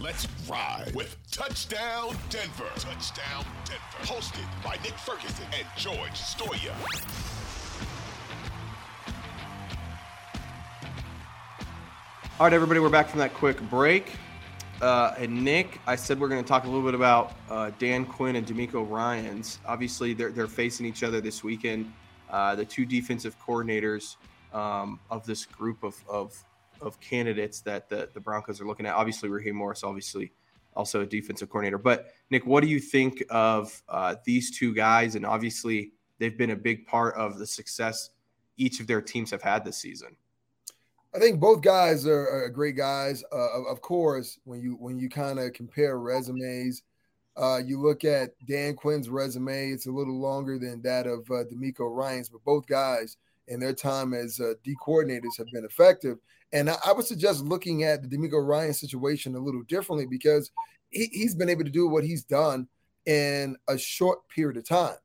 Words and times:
Let's 0.00 0.28
ride 0.48 0.92
with 0.94 1.16
Touchdown 1.32 2.14
Denver. 2.30 2.70
Touchdown 2.76 3.44
Denver. 3.64 3.82
Hosted 4.02 4.46
by 4.62 4.76
Nick 4.84 4.92
Ferguson 4.92 5.44
and 5.58 5.66
George 5.76 6.12
Stoia. 6.12 6.72
All 12.38 12.46
right, 12.46 12.52
everybody, 12.52 12.78
we're 12.78 12.90
back 12.90 13.08
from 13.08 13.18
that 13.18 13.34
quick 13.34 13.60
break. 13.62 14.12
Uh, 14.80 15.14
and 15.18 15.42
Nick, 15.42 15.80
I 15.84 15.96
said 15.96 16.20
we're 16.20 16.28
going 16.28 16.44
to 16.44 16.48
talk 16.48 16.62
a 16.62 16.68
little 16.68 16.84
bit 16.84 16.94
about 16.94 17.32
uh, 17.50 17.72
Dan 17.80 18.06
Quinn 18.06 18.36
and 18.36 18.46
DeMeco 18.46 18.88
Ryans. 18.88 19.58
Obviously, 19.66 20.14
they're, 20.14 20.30
they're 20.30 20.46
facing 20.46 20.86
each 20.86 21.02
other 21.02 21.20
this 21.20 21.42
weekend. 21.42 21.92
Uh, 22.30 22.54
the 22.54 22.64
two 22.64 22.86
defensive 22.86 23.36
coordinators 23.44 24.14
um, 24.52 25.00
of 25.10 25.26
this 25.26 25.44
group 25.44 25.82
of, 25.82 25.96
of 26.08 26.44
of 26.80 27.00
candidates 27.00 27.60
that 27.60 27.88
the, 27.88 28.08
the 28.14 28.20
Broncos 28.20 28.60
are 28.60 28.66
looking 28.66 28.86
at. 28.86 28.94
Obviously, 28.94 29.28
Raheem 29.28 29.56
Morris, 29.56 29.82
obviously, 29.84 30.32
also 30.74 31.00
a 31.00 31.06
defensive 31.06 31.48
coordinator. 31.48 31.78
But 31.78 32.12
Nick, 32.30 32.46
what 32.46 32.62
do 32.62 32.68
you 32.68 32.80
think 32.80 33.22
of 33.30 33.82
uh, 33.88 34.16
these 34.24 34.56
two 34.56 34.74
guys? 34.74 35.14
And 35.14 35.26
obviously, 35.26 35.92
they've 36.18 36.36
been 36.36 36.50
a 36.50 36.56
big 36.56 36.86
part 36.86 37.14
of 37.16 37.38
the 37.38 37.46
success 37.46 38.10
each 38.56 38.80
of 38.80 38.86
their 38.86 39.00
teams 39.00 39.30
have 39.30 39.42
had 39.42 39.64
this 39.64 39.78
season. 39.78 40.16
I 41.14 41.18
think 41.18 41.40
both 41.40 41.62
guys 41.62 42.06
are, 42.06 42.28
are 42.28 42.48
great 42.50 42.76
guys. 42.76 43.24
Uh, 43.32 43.64
of 43.64 43.80
course, 43.80 44.38
when 44.44 44.60
you 44.60 44.72
when 44.74 44.98
you 44.98 45.08
kind 45.08 45.38
of 45.38 45.52
compare 45.54 45.98
resumes, 45.98 46.82
uh, 47.36 47.60
you 47.64 47.80
look 47.80 48.04
at 48.04 48.30
Dan 48.46 48.74
Quinn's 48.74 49.08
resume; 49.08 49.70
it's 49.70 49.86
a 49.86 49.90
little 49.90 50.20
longer 50.20 50.58
than 50.58 50.82
that 50.82 51.06
of 51.06 51.20
uh, 51.30 51.44
DeMeco 51.44 51.90
Ryans. 51.90 52.28
But 52.28 52.44
both 52.44 52.66
guys, 52.66 53.16
in 53.48 53.60
their 53.60 53.72
time 53.72 54.14
as 54.14 54.40
uh, 54.40 54.54
D 54.64 54.74
coordinators, 54.86 55.36
have 55.38 55.46
been 55.52 55.64
effective. 55.64 56.18
And 56.52 56.70
I, 56.70 56.76
I, 56.86 56.92
would 56.92 57.04
suggest 57.04 57.44
looking 57.44 57.84
at 57.84 58.02
the 58.02 58.08
DeMeco 58.08 58.46
Ryan 58.46 58.72
situation 58.72 59.34
a 59.34 59.38
little 59.38 59.62
differently 59.62 60.06
because 60.06 60.50
he, 60.90 61.08
he's 61.12 61.34
been 61.34 61.48
able 61.48 61.64
to 61.64 61.70
do 61.70 61.88
what 61.88 62.04
he's 62.04 62.24
done 62.24 62.68
in 63.06 63.56
a 63.68 63.76
short 63.76 64.26
period 64.28 64.56
of 64.56 64.66
time. 64.66 64.96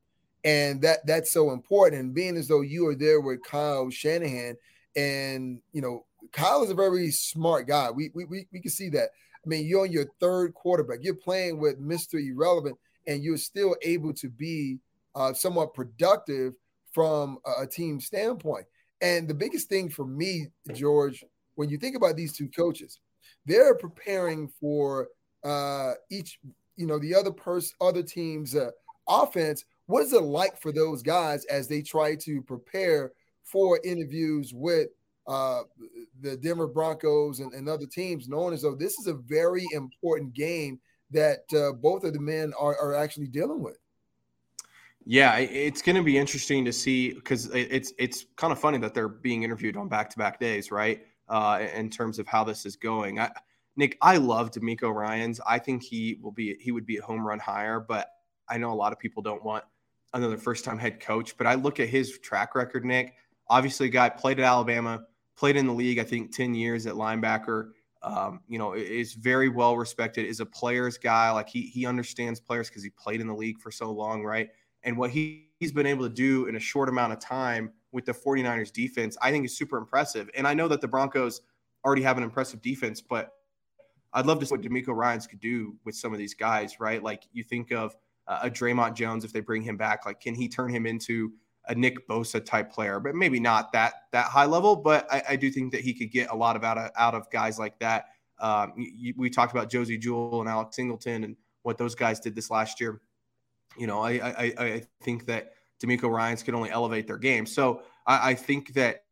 And 0.44 0.82
that 0.82 1.06
that's 1.06 1.32
so 1.32 1.52
important. 1.52 2.00
And 2.00 2.14
being 2.14 2.36
as 2.36 2.48
though 2.48 2.60
you 2.60 2.86
are 2.88 2.94
there 2.94 3.20
with 3.20 3.42
Kyle 3.42 3.88
Shanahan, 3.90 4.56
and 4.94 5.60
you 5.72 5.80
know, 5.80 6.04
Kyle 6.32 6.62
is 6.62 6.70
a 6.70 6.74
very 6.74 7.10
smart 7.10 7.66
guy. 7.66 7.90
We 7.90 8.10
we 8.14 8.24
we, 8.26 8.46
we 8.52 8.60
can 8.60 8.70
see 8.70 8.90
that. 8.90 9.08
I 9.44 9.48
mean, 9.48 9.66
you're 9.66 9.82
on 9.82 9.92
your 9.92 10.06
third 10.20 10.54
quarterback. 10.54 10.98
You're 11.02 11.14
playing 11.14 11.58
with 11.58 11.80
Mr. 11.80 12.14
Irrelevant, 12.14 12.76
and 13.06 13.22
you're 13.22 13.38
still 13.38 13.74
able 13.82 14.12
to 14.14 14.28
be 14.28 14.78
uh, 15.14 15.32
somewhat 15.32 15.74
productive 15.74 16.54
from 16.94 17.38
a, 17.60 17.66
team 17.66 18.00
standpoint. 18.00 18.64
And 19.00 19.28
the 19.28 19.34
biggest 19.34 19.68
thing 19.68 19.90
for 19.90 20.06
me, 20.06 20.46
George, 20.72 21.24
when 21.56 21.68
you 21.68 21.76
think 21.76 21.96
about 21.96 22.16
these 22.16 22.32
two 22.32 22.48
coaches, 22.48 23.00
they're 23.44 23.74
preparing 23.74 24.48
for 24.60 25.08
uh, 25.44 25.92
each, 26.10 26.38
you 26.76 26.86
know, 26.86 26.98
the 26.98 27.14
other 27.14 27.32
person, 27.32 27.74
other 27.80 28.02
team's 28.02 28.54
uh, 28.54 28.70
offense. 29.08 29.64
What 29.86 30.04
is 30.04 30.12
it 30.12 30.22
like 30.22 30.60
for 30.62 30.72
those 30.72 31.02
guys 31.02 31.44
as 31.46 31.68
they 31.68 31.82
try 31.82 32.14
to 32.16 32.40
prepare 32.42 33.12
for 33.42 33.80
interviews 33.84 34.52
with 34.54 34.88
uh, 35.26 35.62
the 36.20 36.36
Denver 36.36 36.66
Broncos 36.66 37.40
and, 37.40 37.52
and, 37.54 37.68
other 37.68 37.86
teams, 37.86 38.28
knowing 38.28 38.54
as 38.54 38.62
though 38.62 38.74
this 38.74 38.98
is 38.98 39.06
a 39.06 39.14
very 39.14 39.64
important 39.72 40.34
game 40.34 40.78
that 41.10 41.44
uh, 41.54 41.72
both 41.72 42.04
of 42.04 42.12
the 42.12 42.20
men 42.20 42.52
are, 42.58 42.78
are 42.78 42.94
actually 42.94 43.28
dealing 43.28 43.62
with? 43.62 43.78
Yeah, 45.04 45.36
it's 45.36 45.82
going 45.82 45.96
to 45.96 46.02
be 46.02 46.16
interesting 46.16 46.64
to 46.64 46.72
see 46.72 47.12
because 47.12 47.46
it's 47.52 47.92
it's 47.98 48.26
kind 48.36 48.52
of 48.52 48.58
funny 48.58 48.78
that 48.78 48.94
they're 48.94 49.08
being 49.08 49.42
interviewed 49.42 49.76
on 49.76 49.88
back 49.88 50.08
to 50.10 50.18
back 50.18 50.40
days, 50.40 50.70
right? 50.70 51.02
uh, 51.28 51.66
in 51.74 51.90
terms 51.90 52.18
of 52.18 52.26
how 52.26 52.44
this 52.44 52.66
is 52.66 52.76
going. 52.76 53.18
I, 53.18 53.30
Nick, 53.76 53.96
I 54.00 54.18
love 54.18 54.50
DeMeco 54.50 54.94
Ryans. 54.94 55.40
I 55.46 55.58
think 55.58 55.82
he 55.82 56.18
will 56.22 56.32
be 56.32 56.56
he 56.60 56.72
would 56.72 56.86
be 56.86 56.98
a 56.98 57.02
home 57.02 57.26
run 57.26 57.38
hire, 57.38 57.80
but 57.80 58.08
I 58.48 58.58
know 58.58 58.72
a 58.72 58.74
lot 58.74 58.92
of 58.92 58.98
people 58.98 59.22
don't 59.22 59.42
want 59.42 59.64
another 60.12 60.36
first 60.36 60.64
time 60.64 60.78
head 60.78 61.00
coach. 61.00 61.36
But 61.36 61.46
I 61.46 61.54
look 61.54 61.80
at 61.80 61.88
his 61.88 62.18
track 62.18 62.54
record, 62.54 62.84
Nick. 62.84 63.14
Obviously, 63.48 63.88
guy 63.88 64.08
played 64.08 64.38
at 64.38 64.44
Alabama, 64.44 65.04
played 65.36 65.56
in 65.56 65.66
the 65.66 65.72
league, 65.72 65.98
I 65.98 66.04
think 66.04 66.34
ten 66.34 66.54
years 66.54 66.86
at 66.86 66.94
linebacker. 66.94 67.70
Um, 68.02 68.40
you 68.48 68.58
know, 68.58 68.74
is 68.74 69.14
very 69.14 69.48
well 69.48 69.76
respected. 69.76 70.26
Is 70.26 70.40
a 70.40 70.46
player's 70.46 70.98
guy. 70.98 71.30
Like 71.30 71.48
he 71.48 71.62
he 71.62 71.86
understands 71.86 72.38
players 72.38 72.68
because 72.68 72.84
he 72.84 72.90
played 72.90 73.20
in 73.20 73.26
the 73.26 73.34
league 73.34 73.58
for 73.58 73.72
so 73.72 73.90
long, 73.90 74.22
right? 74.22 74.50
And 74.84 74.96
what 74.96 75.10
he, 75.10 75.48
he's 75.58 75.72
been 75.72 75.86
able 75.86 76.04
to 76.04 76.14
do 76.14 76.46
in 76.46 76.56
a 76.56 76.60
short 76.60 76.88
amount 76.88 77.12
of 77.12 77.20
time 77.20 77.72
with 77.92 78.04
the 78.04 78.12
49ers 78.12 78.72
defense, 78.72 79.16
I 79.22 79.30
think 79.30 79.44
is 79.44 79.56
super 79.56 79.78
impressive. 79.78 80.28
And 80.36 80.46
I 80.46 80.54
know 80.54 80.68
that 80.68 80.80
the 80.80 80.88
Broncos 80.88 81.40
already 81.84 82.02
have 82.02 82.16
an 82.18 82.24
impressive 82.24 82.62
defense, 82.62 83.00
but 83.00 83.32
I'd 84.12 84.26
love 84.26 84.38
to 84.40 84.46
see 84.46 84.54
what 84.54 84.62
DeMeco 84.62 84.88
Ryans 84.88 85.26
could 85.26 85.40
do 85.40 85.76
with 85.84 85.96
some 85.96 86.12
of 86.12 86.18
these 86.18 86.34
guys, 86.34 86.78
right? 86.80 87.02
Like 87.02 87.24
you 87.32 87.42
think 87.42 87.72
of 87.72 87.96
uh, 88.26 88.40
a 88.42 88.50
Dre'Mont 88.50 88.94
Jones 88.94 89.24
if 89.24 89.32
they 89.32 89.40
bring 89.40 89.62
him 89.62 89.76
back, 89.76 90.06
like 90.06 90.20
can 90.20 90.34
he 90.34 90.48
turn 90.48 90.70
him 90.70 90.86
into 90.86 91.32
a 91.66 91.74
Nick 91.74 92.06
Bosa 92.08 92.44
type 92.44 92.70
player? 92.70 93.00
But 93.00 93.14
maybe 93.14 93.40
not 93.40 93.72
that 93.72 93.94
that 94.12 94.26
high 94.26 94.46
level, 94.46 94.76
but 94.76 95.06
I, 95.12 95.22
I 95.30 95.36
do 95.36 95.50
think 95.50 95.72
that 95.72 95.80
he 95.80 95.92
could 95.92 96.10
get 96.10 96.30
a 96.30 96.34
lot 96.34 96.56
of 96.56 96.64
out 96.64 96.78
of 96.78 96.90
out 96.96 97.14
of 97.14 97.28
guys 97.30 97.58
like 97.58 97.78
that. 97.80 98.06
Um, 98.38 98.72
you, 98.76 99.14
we 99.16 99.30
talked 99.30 99.52
about 99.52 99.70
Josey 99.70 99.98
Jewell 99.98 100.40
and 100.40 100.48
Alex 100.48 100.76
Singleton 100.76 101.24
and 101.24 101.36
what 101.62 101.76
those 101.76 101.94
guys 101.94 102.20
did 102.20 102.34
this 102.34 102.50
last 102.50 102.80
year. 102.80 103.00
You 103.76 103.86
know, 103.86 104.00
I 104.00 104.12
I, 104.12 104.54
I 104.58 104.82
think 105.02 105.26
that 105.26 105.52
DeMeco 105.82 106.10
Ryans 106.10 106.42
could 106.42 106.54
only 106.54 106.70
elevate 106.70 107.06
their 107.06 107.18
game. 107.18 107.46
So 107.46 107.82
I, 108.06 108.30
I 108.30 108.34
think 108.34 108.74
that 108.74 109.04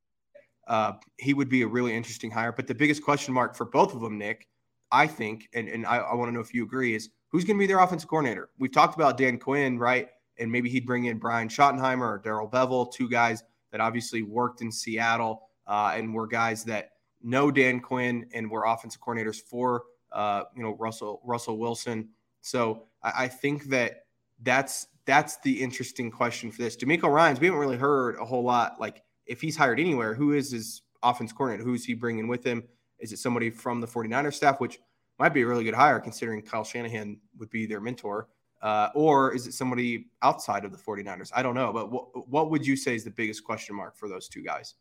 uh, 0.69 0.93
he 1.19 1.35
would 1.35 1.49
be 1.49 1.63
a 1.63 1.67
really 1.67 1.95
interesting 1.95 2.31
hire. 2.31 2.53
But 2.53 2.67
the 2.67 2.75
biggest 2.75 3.03
question 3.03 3.35
mark 3.35 3.57
for 3.57 3.67
both 3.67 3.95
of 3.95 4.01
them, 4.01 4.19
Nick, 4.19 4.49
I 4.91 5.07
think, 5.07 5.49
and, 5.55 5.69
and 5.69 5.87
I, 5.87 5.99
I 5.99 6.15
want 6.15 6.29
to 6.29 6.33
know 6.33 6.41
if 6.41 6.55
you 6.55 6.63
agree, 6.63 6.95
is 6.95 7.11
who's 7.29 7.45
going 7.45 7.57
to 7.57 7.59
be 7.59 7.67
their 7.67 7.81
offensive 7.81 8.09
coordinator? 8.09 8.51
We've 8.59 8.73
talked 8.73 8.95
about 8.95 9.17
Dan 9.17 9.39
Quinn, 9.39 9.79
right? 9.79 10.09
And 10.39 10.51
maybe 10.51 10.71
he'd 10.71 10.87
bring 10.87 11.07
in 11.07 11.19
Brian 11.19 11.49
Schottenheimer 11.49 12.03
or 12.03 12.21
Darrell 12.23 12.49
Bevell, 12.49 12.93
two 12.93 13.09
guys 13.09 13.43
that 13.71 13.81
obviously 13.81 14.23
worked 14.23 14.61
in 14.61 14.71
Seattle 14.71 15.49
uh, 15.67 15.93
and 15.95 16.15
were 16.15 16.27
guys 16.27 16.65
that 16.65 16.91
know 17.23 17.51
Dan 17.51 17.81
Quinn 17.81 18.27
and 18.33 18.51
were 18.51 18.65
offensive 18.65 19.01
coordinators 19.01 19.41
for 19.41 19.85
uh, 20.13 20.43
you 20.55 20.63
know 20.63 20.77
Russell 20.79 21.21
Russell 21.25 21.59
Wilson. 21.59 22.09
So 22.41 22.85
I, 23.03 23.25
I 23.25 23.29
think 23.29 23.65
that 23.65 24.05
that's 24.43 24.87
that's 25.05 25.39
the 25.39 25.63
interesting 25.63 26.11
question 26.11 26.51
for 26.51 26.63
this. 26.63 26.77
DeMeco 26.77 27.13
Ryans, 27.13 27.41
we 27.41 27.47
haven't 27.47 27.61
really 27.61 27.77
heard 27.77 28.17
a 28.21 28.25
whole 28.25 28.45
lot. 28.45 28.81
Like, 28.81 29.03
if 29.27 29.41
he's 29.41 29.57
hired 29.57 29.81
anywhere, 29.81 30.15
who 30.15 30.33
is 30.33 30.53
his 30.53 30.83
offense 31.03 31.33
coordinator? 31.33 31.65
Who's 31.65 31.85
he 31.85 31.95
bringing 31.95 32.29
with 32.29 32.45
him? 32.45 32.63
Is 33.01 33.13
it 33.13 33.19
somebody 33.19 33.51
from 33.51 33.81
the 33.81 33.87
49ers 33.87 34.35
staff, 34.35 34.61
which 34.61 34.79
might 35.19 35.35
be 35.35 35.43
a 35.43 35.47
really 35.47 35.65
good 35.65 35.75
hire 35.75 35.99
considering 35.99 36.41
Kyle 36.43 36.65
Shanahan 36.65 37.19
would 37.39 37.51
be 37.51 37.67
their 37.67 37.81
mentor? 37.81 38.29
Uh, 38.63 38.91
or 38.95 39.35
is 39.35 39.49
it 39.49 39.55
somebody 39.55 40.07
outside 40.23 40.65
of 40.65 40.71
the 40.71 40.79
49ers? 40.79 41.33
I 41.35 41.43
don't 41.43 41.57
know. 41.57 41.73
But 41.73 41.91
what, 41.91 42.29
what 42.29 42.51
would 42.51 42.65
you 42.65 42.77
say 42.77 42.95
is 42.95 43.03
the 43.03 43.11
biggest 43.11 43.43
question 43.43 43.75
mark 43.75 43.97
for 43.97 44.09
those 44.09 44.29
two 44.29 44.43
guys? 44.43 44.75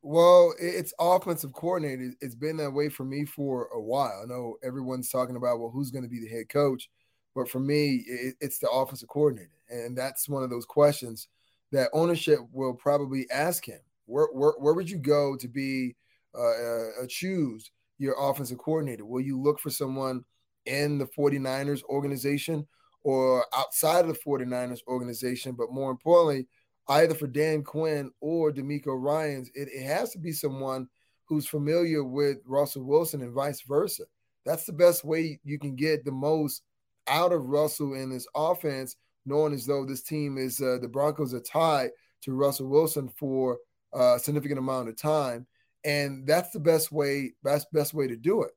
Well, 0.00 0.54
it's 0.58 0.94
offensive 0.98 1.52
coordinator. 1.52 2.12
It's 2.20 2.34
been 2.34 2.56
that 2.58 2.70
way 2.70 2.88
for 2.88 3.04
me 3.04 3.26
for 3.26 3.68
a 3.74 3.80
while. 3.80 4.22
I 4.22 4.26
know 4.26 4.56
everyone's 4.62 5.10
talking 5.10 5.36
about, 5.36 5.58
well, 5.60 5.70
who's 5.70 5.90
going 5.90 6.04
to 6.04 6.08
be 6.08 6.20
the 6.20 6.28
head 6.28 6.48
coach? 6.48 6.88
But 7.36 7.50
for 7.50 7.60
me, 7.60 8.02
it's 8.40 8.58
the 8.58 8.70
offensive 8.70 9.10
coordinator. 9.10 9.50
And 9.68 9.96
that's 9.96 10.26
one 10.26 10.42
of 10.42 10.48
those 10.48 10.64
questions 10.64 11.28
that 11.70 11.90
ownership 11.92 12.38
will 12.50 12.72
probably 12.72 13.30
ask 13.30 13.66
him. 13.66 13.80
Where, 14.06 14.28
where, 14.32 14.52
where 14.52 14.72
would 14.72 14.88
you 14.88 14.96
go 14.96 15.36
to 15.36 15.46
be 15.46 15.96
uh, 16.34 17.02
uh, 17.02 17.06
choose 17.10 17.70
your 17.98 18.14
offensive 18.18 18.56
coordinator? 18.56 19.04
Will 19.04 19.20
you 19.20 19.38
look 19.38 19.60
for 19.60 19.68
someone 19.68 20.24
in 20.64 20.96
the 20.96 21.04
49ers 21.04 21.82
organization 21.84 22.66
or 23.02 23.44
outside 23.54 24.06
of 24.06 24.08
the 24.08 24.18
49ers 24.26 24.80
organization? 24.88 25.52
But 25.52 25.70
more 25.70 25.90
importantly, 25.90 26.46
either 26.88 27.14
for 27.14 27.26
Dan 27.26 27.62
Quinn 27.62 28.12
or 28.22 28.50
DeMeco 28.50 28.98
Ryans, 28.98 29.50
it, 29.54 29.68
it 29.74 29.84
has 29.84 30.10
to 30.12 30.18
be 30.18 30.32
someone 30.32 30.88
who's 31.26 31.46
familiar 31.46 32.02
with 32.02 32.38
Russell 32.46 32.84
Wilson 32.84 33.20
and 33.20 33.34
vice 33.34 33.60
versa. 33.60 34.04
That's 34.46 34.64
the 34.64 34.72
best 34.72 35.04
way 35.04 35.38
you 35.44 35.58
can 35.58 35.76
get 35.76 36.02
the 36.02 36.12
most 36.12 36.62
out 37.08 37.32
of 37.32 37.46
Russell 37.46 37.94
in 37.94 38.10
this 38.10 38.26
offense, 38.34 38.96
knowing 39.24 39.52
as 39.52 39.66
though 39.66 39.84
this 39.84 40.02
team 40.02 40.38
is 40.38 40.60
uh, 40.60 40.78
the 40.80 40.88
Broncos 40.88 41.34
are 41.34 41.40
tied 41.40 41.90
to 42.22 42.34
Russell 42.34 42.68
Wilson 42.68 43.08
for 43.08 43.58
a 43.92 44.18
significant 44.18 44.58
amount 44.58 44.88
of 44.88 44.96
time, 44.96 45.46
and 45.84 46.26
that's 46.26 46.50
the 46.50 46.60
best 46.60 46.92
way. 46.92 47.34
Best 47.42 47.72
best 47.72 47.94
way 47.94 48.06
to 48.06 48.16
do 48.16 48.42
it. 48.42 48.50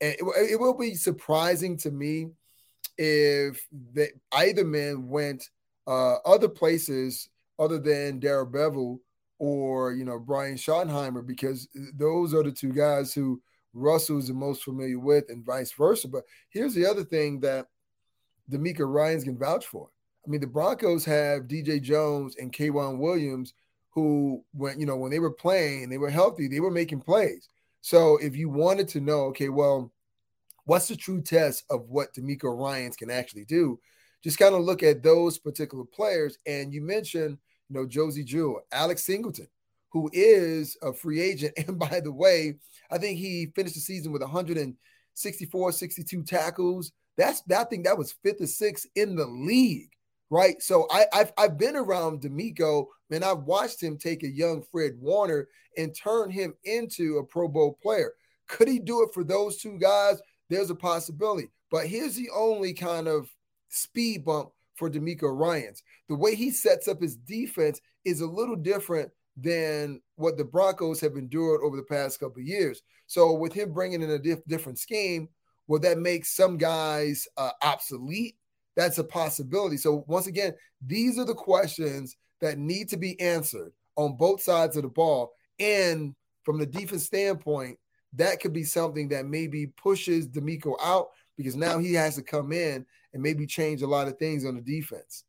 And 0.00 0.14
it, 0.14 0.52
it 0.52 0.60
will 0.60 0.76
be 0.76 0.94
surprising 0.94 1.76
to 1.78 1.90
me 1.90 2.28
if 2.98 3.66
the, 3.94 4.08
either 4.32 4.64
man 4.64 5.08
went 5.08 5.48
uh, 5.86 6.16
other 6.24 6.48
places 6.48 7.28
other 7.58 7.78
than 7.78 8.18
Darrell 8.18 8.46
Bevell 8.46 8.98
or 9.38 9.92
you 9.92 10.04
know 10.04 10.18
Brian 10.18 10.56
Schottenheimer 10.56 11.26
because 11.26 11.68
those 11.94 12.34
are 12.34 12.42
the 12.42 12.52
two 12.52 12.72
guys 12.72 13.12
who 13.12 13.40
Russell 13.76 14.18
is 14.18 14.28
the 14.28 14.34
most 14.34 14.64
familiar 14.64 14.98
with, 14.98 15.28
and 15.28 15.44
vice 15.44 15.72
versa. 15.72 16.08
But 16.08 16.24
here's 16.48 16.74
the 16.74 16.86
other 16.86 17.04
thing 17.04 17.40
that 17.40 17.66
DeMeco 18.50 18.90
Ryans 18.90 19.24
can 19.24 19.38
vouch 19.38 19.66
for. 19.66 19.88
I 20.26 20.30
mean, 20.30 20.40
the 20.40 20.46
Broncos 20.46 21.04
have 21.04 21.42
DJ 21.42 21.80
Jones 21.80 22.36
and 22.36 22.52
K'Waun 22.52 22.98
Williams, 22.98 23.54
who 23.90 24.44
when 24.52 24.78
you 24.80 24.86
know 24.86 24.96
when 24.96 25.10
they 25.10 25.20
were 25.20 25.30
playing, 25.32 25.88
they 25.88 25.98
were 25.98 26.10
healthy, 26.10 26.48
they 26.48 26.60
were 26.60 26.70
making 26.70 27.00
plays. 27.00 27.48
So 27.80 28.16
if 28.18 28.36
you 28.36 28.48
wanted 28.48 28.88
to 28.88 29.00
know, 29.00 29.26
okay, 29.26 29.48
well, 29.48 29.92
what's 30.64 30.88
the 30.88 30.96
true 30.96 31.22
test 31.22 31.64
of 31.70 31.88
what 31.88 32.12
DeMeco 32.14 32.58
Ryans 32.58 32.96
can 32.96 33.10
actually 33.10 33.44
do? 33.44 33.78
Just 34.22 34.38
kind 34.38 34.54
of 34.54 34.62
look 34.62 34.82
at 34.82 35.02
those 35.02 35.38
particular 35.38 35.84
players. 35.84 36.38
And 36.46 36.74
you 36.74 36.82
mentioned, 36.82 37.38
you 37.68 37.76
know, 37.76 37.86
Josey 37.86 38.24
Jewell, 38.24 38.62
Alex 38.72 39.04
Singleton, 39.04 39.46
who 39.90 40.10
is 40.12 40.76
a 40.82 40.92
free 40.92 41.20
agent. 41.20 41.54
And 41.68 41.78
by 41.78 42.00
the 42.00 42.12
way, 42.12 42.56
I 42.90 42.98
think 42.98 43.18
he 43.18 43.52
finished 43.54 43.76
the 43.76 43.80
season 43.80 44.12
with 44.12 44.22
164, 44.22 45.72
62 45.72 46.22
tackles. 46.24 46.92
That's 47.16 47.42
I 47.54 47.64
think 47.64 47.84
that 47.84 47.98
was 47.98 48.14
fifth 48.22 48.40
or 48.40 48.46
sixth 48.46 48.86
in 48.94 49.16
the 49.16 49.26
league, 49.26 49.90
right? 50.30 50.60
So 50.62 50.86
I, 50.90 51.06
have 51.12 51.32
I've 51.38 51.58
been 51.58 51.76
around 51.76 52.20
DeMeco 52.20 52.86
and 53.10 53.24
I've 53.24 53.44
watched 53.44 53.82
him 53.82 53.96
take 53.96 54.22
a 54.22 54.28
young 54.28 54.62
Fred 54.70 54.92
Warner 55.00 55.48
and 55.76 55.94
turn 55.94 56.30
him 56.30 56.54
into 56.64 57.18
a 57.18 57.24
Pro 57.24 57.48
Bowl 57.48 57.78
player. 57.82 58.12
Could 58.48 58.68
he 58.68 58.78
do 58.78 59.02
it 59.02 59.12
for 59.12 59.24
those 59.24 59.56
two 59.56 59.78
guys? 59.78 60.20
There's 60.48 60.70
a 60.70 60.74
possibility. 60.74 61.50
But 61.70 61.86
here's 61.86 62.14
the 62.14 62.30
only 62.34 62.72
kind 62.72 63.08
of 63.08 63.28
speed 63.68 64.24
bump 64.24 64.50
for 64.76 64.90
DeMeco 64.90 65.36
Ryans. 65.36 65.82
The 66.08 66.14
way 66.14 66.34
he 66.34 66.50
sets 66.50 66.86
up 66.86 67.00
his 67.00 67.16
defense 67.16 67.80
is 68.04 68.20
a 68.20 68.26
little 68.26 68.56
different 68.56 69.10
than 69.36 70.00
what 70.16 70.36
the 70.36 70.44
Broncos 70.44 71.00
have 71.00 71.16
endured 71.16 71.60
over 71.62 71.76
the 71.76 71.82
past 71.82 72.20
couple 72.20 72.40
years. 72.40 72.82
So 73.06 73.32
with 73.32 73.52
him 73.52 73.72
bringing 73.72 74.02
in 74.02 74.10
a 74.10 74.18
diff- 74.18 74.44
different 74.46 74.78
scheme, 74.78 75.28
will 75.68 75.80
that 75.80 75.98
make 75.98 76.24
some 76.24 76.56
guys 76.56 77.26
uh, 77.36 77.50
obsolete? 77.62 78.36
That's 78.76 78.98
a 78.98 79.04
possibility. 79.04 79.76
So 79.76 80.04
once 80.06 80.26
again, 80.26 80.52
these 80.84 81.18
are 81.18 81.24
the 81.24 81.34
questions 81.34 82.16
that 82.40 82.58
need 82.58 82.88
to 82.90 82.96
be 82.96 83.18
answered 83.20 83.72
on 83.96 84.16
both 84.16 84.42
sides 84.42 84.76
of 84.76 84.82
the 84.82 84.88
ball. 84.88 85.32
And 85.58 86.14
from 86.44 86.58
the 86.58 86.66
defense 86.66 87.04
standpoint, 87.04 87.78
that 88.14 88.40
could 88.40 88.52
be 88.52 88.64
something 88.64 89.08
that 89.08 89.26
maybe 89.26 89.66
pushes 89.66 90.28
DeMeco 90.28 90.74
out 90.82 91.08
because 91.36 91.56
now 91.56 91.78
he 91.78 91.94
has 91.94 92.16
to 92.16 92.22
come 92.22 92.52
in 92.52 92.84
and 93.12 93.22
maybe 93.22 93.46
change 93.46 93.82
a 93.82 93.86
lot 93.86 94.08
of 94.08 94.18
things 94.18 94.44
on 94.44 94.54
the 94.54 94.60
defense. 94.60 95.24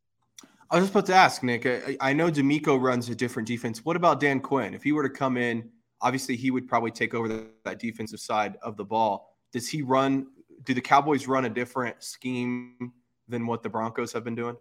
I 0.69 0.75
was 0.75 0.83
just 0.83 0.93
about 0.93 1.05
to 1.07 1.15
ask, 1.15 1.43
Nick. 1.43 1.65
I, 1.65 1.97
I 2.01 2.13
know 2.13 2.29
DeMeco 2.29 2.79
runs 2.79 3.07
a 3.09 3.15
different 3.15 3.47
defense. 3.47 3.85
What 3.85 3.95
about 3.95 4.19
Dan 4.19 4.41
Quinn? 4.41 4.73
If 4.73 4.83
he 4.83 4.91
were 4.91 5.03
to 5.03 5.09
come 5.09 5.37
in, 5.37 5.69
obviously 6.01 6.35
he 6.35 6.51
would 6.51 6.67
probably 6.67 6.91
take 6.91 7.13
over 7.13 7.27
the, 7.27 7.47
that 7.63 7.79
defensive 7.79 8.19
side 8.19 8.57
of 8.61 8.75
the 8.75 8.83
ball. 8.83 9.36
Does 9.57 9.67
he 9.67 9.81
run? 9.81 10.27
Do 10.65 10.75
the 10.75 10.81
Cowboys 10.81 11.25
run 11.25 11.45
a 11.45 11.49
different 11.49 12.03
scheme 12.03 12.93
than 13.27 13.47
what 13.47 13.63
the 13.63 13.69
Broncos 13.69 14.13
have 14.13 14.23
been 14.23 14.35
doing? 14.35 14.55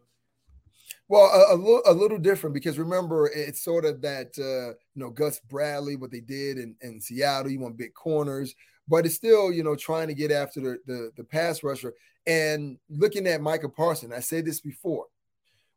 Well, 1.07 1.27
a, 1.27 1.55
a, 1.55 1.57
little, 1.57 1.83
a 1.85 1.93
little 1.93 2.17
different 2.17 2.55
because 2.55 2.79
remember 2.79 3.31
it's 3.35 3.63
sort 3.63 3.85
of 3.85 4.01
that 4.01 4.29
uh, 4.39 4.71
you 4.95 5.03
know 5.03 5.11
Gus 5.11 5.39
Bradley 5.41 5.97
what 5.97 6.11
they 6.11 6.21
did 6.21 6.57
in, 6.57 6.75
in 6.81 6.99
Seattle. 6.99 7.51
You 7.51 7.61
want 7.61 7.77
big 7.77 7.93
corners, 7.93 8.55
but 8.89 9.05
it's 9.05 9.15
still 9.15 9.53
you 9.53 9.63
know 9.63 9.77
trying 9.77 10.09
to 10.09 10.15
get 10.15 10.31
after 10.31 10.61
the, 10.61 10.79
the 10.87 11.11
the 11.19 11.25
pass 11.25 11.63
rusher 11.63 11.93
and 12.27 12.79
looking 12.89 13.27
at 13.27 13.43
Micah 13.43 13.69
Parson. 13.69 14.15
I 14.15 14.21
said 14.21 14.47
this 14.47 14.61
before 14.61 15.05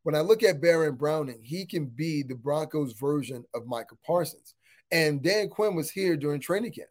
when 0.03 0.15
I 0.15 0.21
look 0.21 0.43
at 0.43 0.61
Baron 0.61 0.95
Browning, 0.95 1.41
he 1.43 1.65
can 1.65 1.87
be 1.87 2.23
the 2.23 2.35
Broncos 2.35 2.93
version 2.93 3.43
of 3.53 3.67
Micah 3.67 3.97
Parsons. 4.07 4.55
And 4.93 5.21
Dan 5.21 5.49
Quinn 5.49 5.75
was 5.75 5.91
here 5.91 6.15
during 6.15 6.39
training 6.39 6.71
camp. 6.71 6.87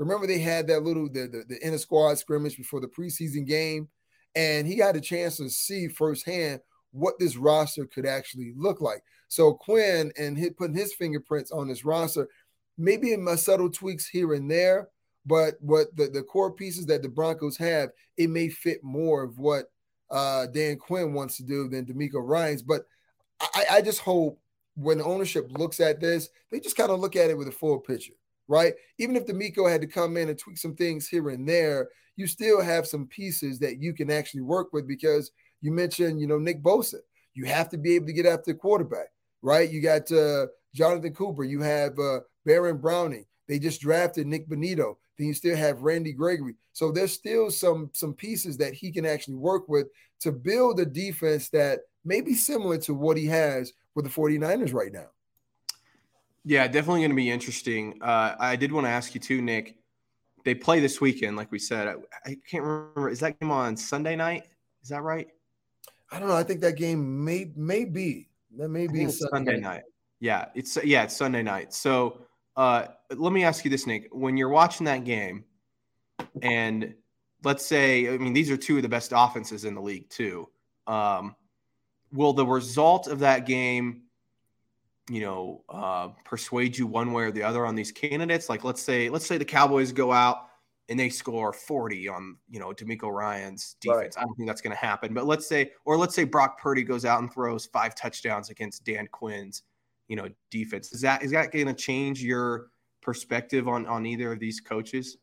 Remember, 0.00 0.26
they 0.26 0.38
had 0.38 0.66
that 0.66 0.82
little 0.82 1.08
the, 1.08 1.28
the, 1.28 1.44
the 1.46 1.64
inner 1.64 1.78
squad 1.78 2.18
scrimmage 2.18 2.56
before 2.56 2.80
the 2.80 2.88
preseason 2.88 3.46
game, 3.46 3.88
and 4.34 4.66
he 4.66 4.78
had 4.78 4.96
a 4.96 5.00
chance 5.00 5.36
to 5.36 5.48
see 5.48 5.88
firsthand 5.88 6.60
what 6.90 7.18
this 7.18 7.36
roster 7.36 7.86
could 7.86 8.06
actually 8.06 8.52
look 8.56 8.80
like. 8.80 9.02
So 9.28 9.52
Quinn 9.52 10.10
and 10.18 10.36
hit, 10.36 10.56
putting 10.56 10.74
his 10.74 10.94
fingerprints 10.94 11.52
on 11.52 11.68
this 11.68 11.84
roster, 11.84 12.28
maybe 12.78 13.12
in 13.12 13.22
my 13.22 13.36
subtle 13.36 13.70
tweaks 13.70 14.08
here 14.08 14.32
and 14.32 14.50
there, 14.50 14.88
but 15.26 15.54
what 15.60 15.94
the, 15.94 16.08
the 16.08 16.22
core 16.22 16.50
pieces 16.50 16.86
that 16.86 17.02
the 17.02 17.08
Broncos 17.08 17.56
have, 17.58 17.90
it 18.16 18.30
may 18.30 18.48
fit 18.48 18.82
more 18.82 19.22
of 19.22 19.38
what 19.38 19.66
uh, 20.10 20.46
Dan 20.46 20.76
Quinn 20.76 21.12
wants 21.12 21.36
to 21.36 21.44
do 21.44 21.68
than 21.68 21.84
DeMeco 21.84 22.26
Ryans. 22.26 22.62
But 22.62 22.86
I, 23.40 23.64
I 23.72 23.82
just 23.82 24.00
hope 24.00 24.40
when 24.76 24.98
the 24.98 25.04
ownership 25.04 25.46
looks 25.50 25.78
at 25.78 26.00
this, 26.00 26.30
they 26.50 26.58
just 26.58 26.76
kind 26.76 26.90
of 26.90 27.00
look 27.00 27.16
at 27.16 27.30
it 27.30 27.36
with 27.36 27.48
a 27.48 27.52
full 27.52 27.78
picture, 27.78 28.14
right? 28.50 28.74
Even 28.98 29.14
if 29.14 29.26
DeMeco 29.26 29.70
had 29.70 29.80
to 29.80 29.86
come 29.86 30.16
in 30.16 30.28
and 30.28 30.36
tweak 30.36 30.58
some 30.58 30.74
things 30.74 31.06
here 31.06 31.30
and 31.30 31.48
there, 31.48 31.88
you 32.16 32.26
still 32.26 32.60
have 32.60 32.84
some 32.84 33.06
pieces 33.06 33.60
that 33.60 33.80
you 33.80 33.94
can 33.94 34.10
actually 34.10 34.40
work 34.40 34.72
with 34.72 34.88
because 34.88 35.30
you 35.62 35.70
mentioned, 35.70 36.20
you 36.20 36.26
know, 36.26 36.36
Nick 36.36 36.60
Bosa. 36.60 36.96
You 37.32 37.44
have 37.44 37.68
to 37.70 37.78
be 37.78 37.94
able 37.94 38.06
to 38.06 38.12
get 38.12 38.26
after 38.26 38.52
the 38.52 38.58
quarterback, 38.58 39.06
right? 39.40 39.70
You 39.70 39.80
got 39.80 40.10
uh, 40.10 40.46
Jonathan 40.74 41.14
Cooper. 41.14 41.44
You 41.44 41.62
have 41.62 41.96
uh, 41.98 42.20
Baron 42.44 42.78
Browning. 42.78 43.24
They 43.48 43.60
just 43.60 43.80
drafted 43.80 44.26
Nik 44.26 44.48
Bonitto. 44.48 44.96
Then 45.16 45.28
you 45.28 45.34
still 45.34 45.56
have 45.56 45.82
Randy 45.82 46.12
Gregory. 46.12 46.56
So 46.72 46.90
there's 46.90 47.12
still 47.12 47.50
some 47.50 47.90
some 47.92 48.14
pieces 48.14 48.56
that 48.56 48.74
he 48.74 48.90
can 48.90 49.06
actually 49.06 49.36
work 49.36 49.68
with 49.68 49.86
to 50.20 50.32
build 50.32 50.80
a 50.80 50.86
defense 50.86 51.50
that 51.50 51.80
may 52.04 52.20
be 52.20 52.34
similar 52.34 52.78
to 52.78 52.94
what 52.94 53.16
he 53.16 53.26
has 53.26 53.72
with 53.94 54.04
the 54.04 54.10
49ers 54.10 54.74
right 54.74 54.92
now. 54.92 55.06
Yeah, 56.44 56.66
definitely 56.66 57.00
going 57.00 57.10
to 57.10 57.16
be 57.16 57.30
interesting. 57.30 57.98
Uh, 58.02 58.34
I 58.38 58.56
did 58.56 58.72
want 58.72 58.86
to 58.86 58.90
ask 58.90 59.14
you 59.14 59.20
too, 59.20 59.42
Nick. 59.42 59.76
They 60.44 60.54
play 60.54 60.80
this 60.80 61.00
weekend, 61.00 61.36
like 61.36 61.52
we 61.52 61.58
said. 61.58 61.86
I, 61.86 61.94
I, 62.24 62.36
can't 62.48 62.64
remember. 62.64 63.10
Is 63.10 63.20
that 63.20 63.38
game 63.38 63.50
on 63.50 63.76
Sunday 63.76 64.16
night? 64.16 64.44
Is 64.82 64.88
that 64.88 65.02
right? 65.02 65.28
I 66.10 66.18
don't 66.18 66.28
know. 66.28 66.36
I 66.36 66.42
think 66.42 66.60
that 66.62 66.76
game 66.76 67.24
may 67.24 67.52
may 67.54 67.84
be 67.84 68.28
that 68.56 68.68
may 68.68 68.86
be 68.86 69.04
Sunday, 69.10 69.28
Sunday 69.30 69.60
night. 69.60 69.82
Yeah, 70.18 70.46
it's 70.54 70.82
yeah, 70.82 71.04
it's 71.04 71.16
Sunday 71.16 71.42
night. 71.42 71.74
So 71.74 72.22
uh, 72.56 72.86
let 73.10 73.32
me 73.32 73.44
ask 73.44 73.64
you 73.64 73.70
this, 73.70 73.86
Nick. 73.86 74.08
When 74.10 74.36
you're 74.36 74.48
watching 74.48 74.86
that 74.86 75.04
game, 75.04 75.44
and 76.42 76.94
let's 77.44 77.64
say, 77.64 78.12
I 78.12 78.18
mean, 78.18 78.32
these 78.32 78.50
are 78.50 78.56
two 78.56 78.76
of 78.76 78.82
the 78.82 78.88
best 78.88 79.12
offenses 79.14 79.64
in 79.64 79.74
the 79.74 79.80
league, 79.80 80.08
too. 80.08 80.48
Um, 80.86 81.36
will 82.12 82.32
the 82.32 82.46
result 82.46 83.06
of 83.06 83.20
that 83.20 83.46
game, 83.46 84.02
you 85.10 85.20
know, 85.20 85.64
uh, 85.68 86.08
persuade 86.24 86.78
you 86.78 86.86
one 86.86 87.12
way 87.12 87.24
or 87.24 87.30
the 87.30 87.42
other 87.42 87.66
on 87.66 87.74
these 87.74 87.92
candidates? 87.92 88.48
Like, 88.48 88.64
let's 88.64 88.80
say, 88.80 89.08
let's 89.08 89.26
say 89.26 89.36
the 89.36 89.44
Cowboys 89.44 89.92
go 89.92 90.12
out 90.12 90.46
and 90.88 90.98
they 90.98 91.08
score 91.08 91.52
40 91.52 92.08
on, 92.08 92.36
you 92.48 92.60
know, 92.60 92.72
DeMeco 92.72 93.10
Ryans 93.12 93.76
defense. 93.80 94.16
Right. 94.16 94.22
I 94.22 94.24
don't 94.24 94.34
think 94.36 94.48
that's 94.48 94.60
going 94.60 94.74
to 94.74 94.80
happen. 94.80 95.12
But 95.12 95.26
let's 95.26 95.46
say, 95.46 95.72
or 95.84 95.96
let's 95.96 96.14
say 96.14 96.24
Brock 96.24 96.60
Purdy 96.60 96.82
goes 96.82 97.04
out 97.04 97.20
and 97.20 97.32
throws 97.32 97.66
five 97.66 97.94
touchdowns 97.94 98.50
against 98.50 98.84
Dan 98.84 99.08
Quinn's 99.12 99.62
you 100.10 100.16
know 100.16 100.28
defense. 100.50 100.92
Is 100.92 101.00
that 101.00 101.22
is 101.22 101.30
that 101.30 101.52
going 101.52 101.68
to 101.68 101.72
change 101.72 102.22
your 102.22 102.66
perspective 103.00 103.68
on 103.68 103.86
on 103.86 104.04
either 104.04 104.32
of 104.32 104.40
these 104.40 104.60
coaches? 104.60 105.16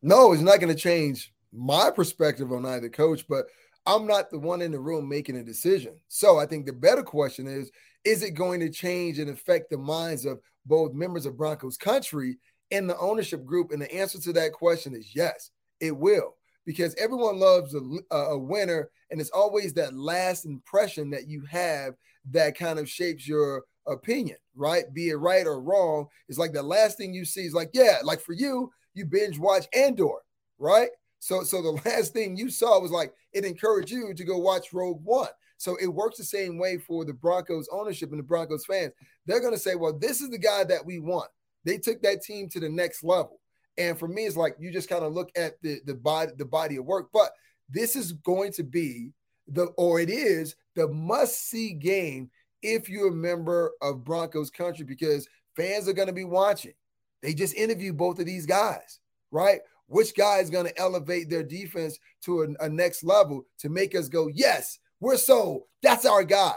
No, 0.00 0.32
it's 0.32 0.40
not 0.40 0.60
going 0.60 0.74
to 0.74 0.80
change 0.80 1.34
my 1.52 1.90
perspective 1.90 2.52
on 2.52 2.64
either 2.64 2.88
coach, 2.88 3.26
but 3.28 3.46
I'm 3.86 4.06
not 4.06 4.30
the 4.30 4.38
one 4.38 4.62
in 4.62 4.70
the 4.70 4.78
room 4.78 5.08
making 5.08 5.36
a 5.36 5.42
decision. 5.42 5.96
So 6.08 6.38
I 6.38 6.46
think 6.46 6.64
the 6.64 6.72
better 6.72 7.02
question 7.02 7.46
is 7.46 7.70
is 8.04 8.22
it 8.22 8.32
going 8.32 8.60
to 8.60 8.70
change 8.70 9.18
and 9.18 9.30
affect 9.30 9.70
the 9.70 9.78
minds 9.78 10.24
of 10.24 10.40
both 10.66 10.92
members 10.92 11.26
of 11.26 11.36
Broncos 11.36 11.76
country 11.76 12.38
and 12.70 12.88
the 12.88 12.98
ownership 12.98 13.44
group? 13.44 13.72
And 13.72 13.80
the 13.80 13.92
answer 13.94 14.20
to 14.20 14.32
that 14.34 14.52
question 14.52 14.94
is 14.94 15.14
yes, 15.14 15.50
it 15.80 15.96
will. 15.96 16.36
Because 16.66 16.94
everyone 16.94 17.38
loves 17.38 17.74
a, 17.74 18.14
a 18.14 18.38
winner, 18.38 18.88
and 19.10 19.20
it's 19.20 19.30
always 19.30 19.74
that 19.74 19.94
last 19.94 20.46
impression 20.46 21.10
that 21.10 21.28
you 21.28 21.44
have 21.50 21.92
that 22.30 22.56
kind 22.56 22.78
of 22.78 22.88
shapes 22.88 23.28
your 23.28 23.64
opinion, 23.86 24.38
right? 24.54 24.84
Be 24.94 25.10
it 25.10 25.16
right 25.16 25.46
or 25.46 25.60
wrong. 25.60 26.06
It's 26.28 26.38
like 26.38 26.52
the 26.52 26.62
last 26.62 26.96
thing 26.96 27.12
you 27.12 27.26
see 27.26 27.42
is 27.42 27.52
like, 27.52 27.70
yeah, 27.74 27.98
like 28.02 28.20
for 28.20 28.32
you, 28.32 28.72
you 28.94 29.04
binge 29.04 29.38
watch 29.38 29.66
Andor, 29.74 30.22
right? 30.58 30.88
So, 31.18 31.42
so 31.42 31.62
the 31.62 31.70
last 31.84 32.12
thing 32.12 32.36
you 32.36 32.50
saw 32.50 32.80
was 32.80 32.90
like 32.90 33.12
it 33.32 33.44
encouraged 33.44 33.90
you 33.90 34.14
to 34.14 34.24
go 34.24 34.38
watch 34.38 34.72
Rogue 34.72 35.04
One. 35.04 35.28
So 35.56 35.76
it 35.80 35.86
works 35.86 36.18
the 36.18 36.24
same 36.24 36.58
way 36.58 36.78
for 36.78 37.04
the 37.04 37.12
Broncos 37.12 37.68
ownership 37.72 38.10
and 38.10 38.18
the 38.18 38.24
Broncos 38.24 38.66
fans. 38.66 38.92
They're 39.26 39.40
going 39.40 39.54
to 39.54 39.58
say, 39.58 39.74
well, 39.74 39.96
this 39.96 40.20
is 40.20 40.30
the 40.30 40.38
guy 40.38 40.64
that 40.64 40.84
we 40.84 40.98
want. 40.98 41.30
They 41.64 41.78
took 41.78 42.02
that 42.02 42.22
team 42.22 42.48
to 42.50 42.60
the 42.60 42.68
next 42.68 43.02
level. 43.02 43.40
And 43.78 43.98
for 43.98 44.08
me, 44.08 44.26
it's 44.26 44.36
like 44.36 44.56
you 44.58 44.70
just 44.70 44.88
kind 44.88 45.04
of 45.04 45.12
look 45.12 45.30
at 45.36 45.60
the 45.62 45.80
the 45.84 45.94
body 45.94 46.32
the 46.36 46.44
body 46.44 46.76
of 46.76 46.84
work. 46.84 47.08
But 47.12 47.32
this 47.68 47.96
is 47.96 48.12
going 48.12 48.52
to 48.52 48.62
be 48.62 49.12
the 49.48 49.66
or 49.76 50.00
it 50.00 50.10
is 50.10 50.54
the 50.76 50.88
must 50.88 51.48
see 51.48 51.72
game 51.72 52.30
if 52.62 52.88
you're 52.88 53.08
a 53.08 53.12
member 53.12 53.72
of 53.82 54.04
Broncos 54.04 54.50
country 54.50 54.84
because 54.84 55.28
fans 55.56 55.88
are 55.88 55.92
going 55.92 56.08
to 56.08 56.14
be 56.14 56.24
watching. 56.24 56.74
They 57.22 57.34
just 57.34 57.54
interviewed 57.54 57.96
both 57.96 58.18
of 58.18 58.26
these 58.26 58.46
guys, 58.46 59.00
right? 59.30 59.60
Which 59.86 60.14
guy 60.14 60.38
is 60.38 60.50
going 60.50 60.66
to 60.66 60.78
elevate 60.78 61.28
their 61.28 61.42
defense 61.42 61.98
to 62.22 62.42
a, 62.42 62.64
a 62.64 62.68
next 62.68 63.04
level 63.04 63.44
to 63.58 63.68
make 63.68 63.94
us 63.94 64.08
go, 64.08 64.28
yes, 64.28 64.78
we're 65.00 65.16
so 65.16 65.66
that's 65.82 66.06
our 66.06 66.24
guy. 66.24 66.54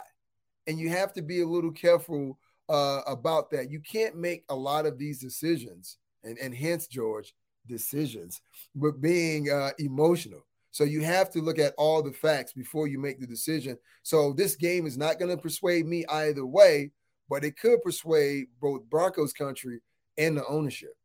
And 0.68 0.80
you 0.80 0.90
have 0.90 1.14
to 1.14 1.22
be 1.22 1.42
a 1.42 1.48
little 1.48 1.72
careful 1.72 2.38
uh, 2.70 3.02
about 3.08 3.52
that. 3.52 3.72
You 3.72 3.80
can't 3.80 4.18
make 4.18 4.44
a 4.50 4.56
lot 4.56 4.86
of 4.86 4.98
these 4.98 5.20
decisions, 5.20 5.98
and, 6.24 6.38
and 6.38 6.54
hence, 6.54 6.88
George, 6.88 7.34
decisions, 7.68 8.42
but 8.76 9.02
being 9.02 9.50
uh, 9.50 9.72
emotional. 9.80 10.46
So 10.72 10.84
you 10.84 11.02
have 11.02 11.30
to 11.32 11.42
look 11.42 11.58
at 11.58 11.74
all 11.78 12.04
the 12.04 12.12
facts 12.12 12.54
before 12.54 12.88
you 12.88 13.00
make 13.00 13.20
the 13.20 13.28
decision. 13.28 13.78
So 14.04 14.34
this 14.34 14.56
game 14.56 14.86
is 14.86 14.98
not 14.98 15.18
going 15.18 15.36
to 15.36 15.42
persuade 15.42 15.88
me 15.88 16.06
either 16.08 16.46
way, 16.46 16.92
but 17.30 17.44
it 17.44 17.58
could 17.58 17.82
persuade 17.82 18.48
both 18.62 18.84
Broncos 18.90 19.34
country 19.34 19.82
and 20.18 20.38
the 20.38 20.46
ownership. 20.46 20.96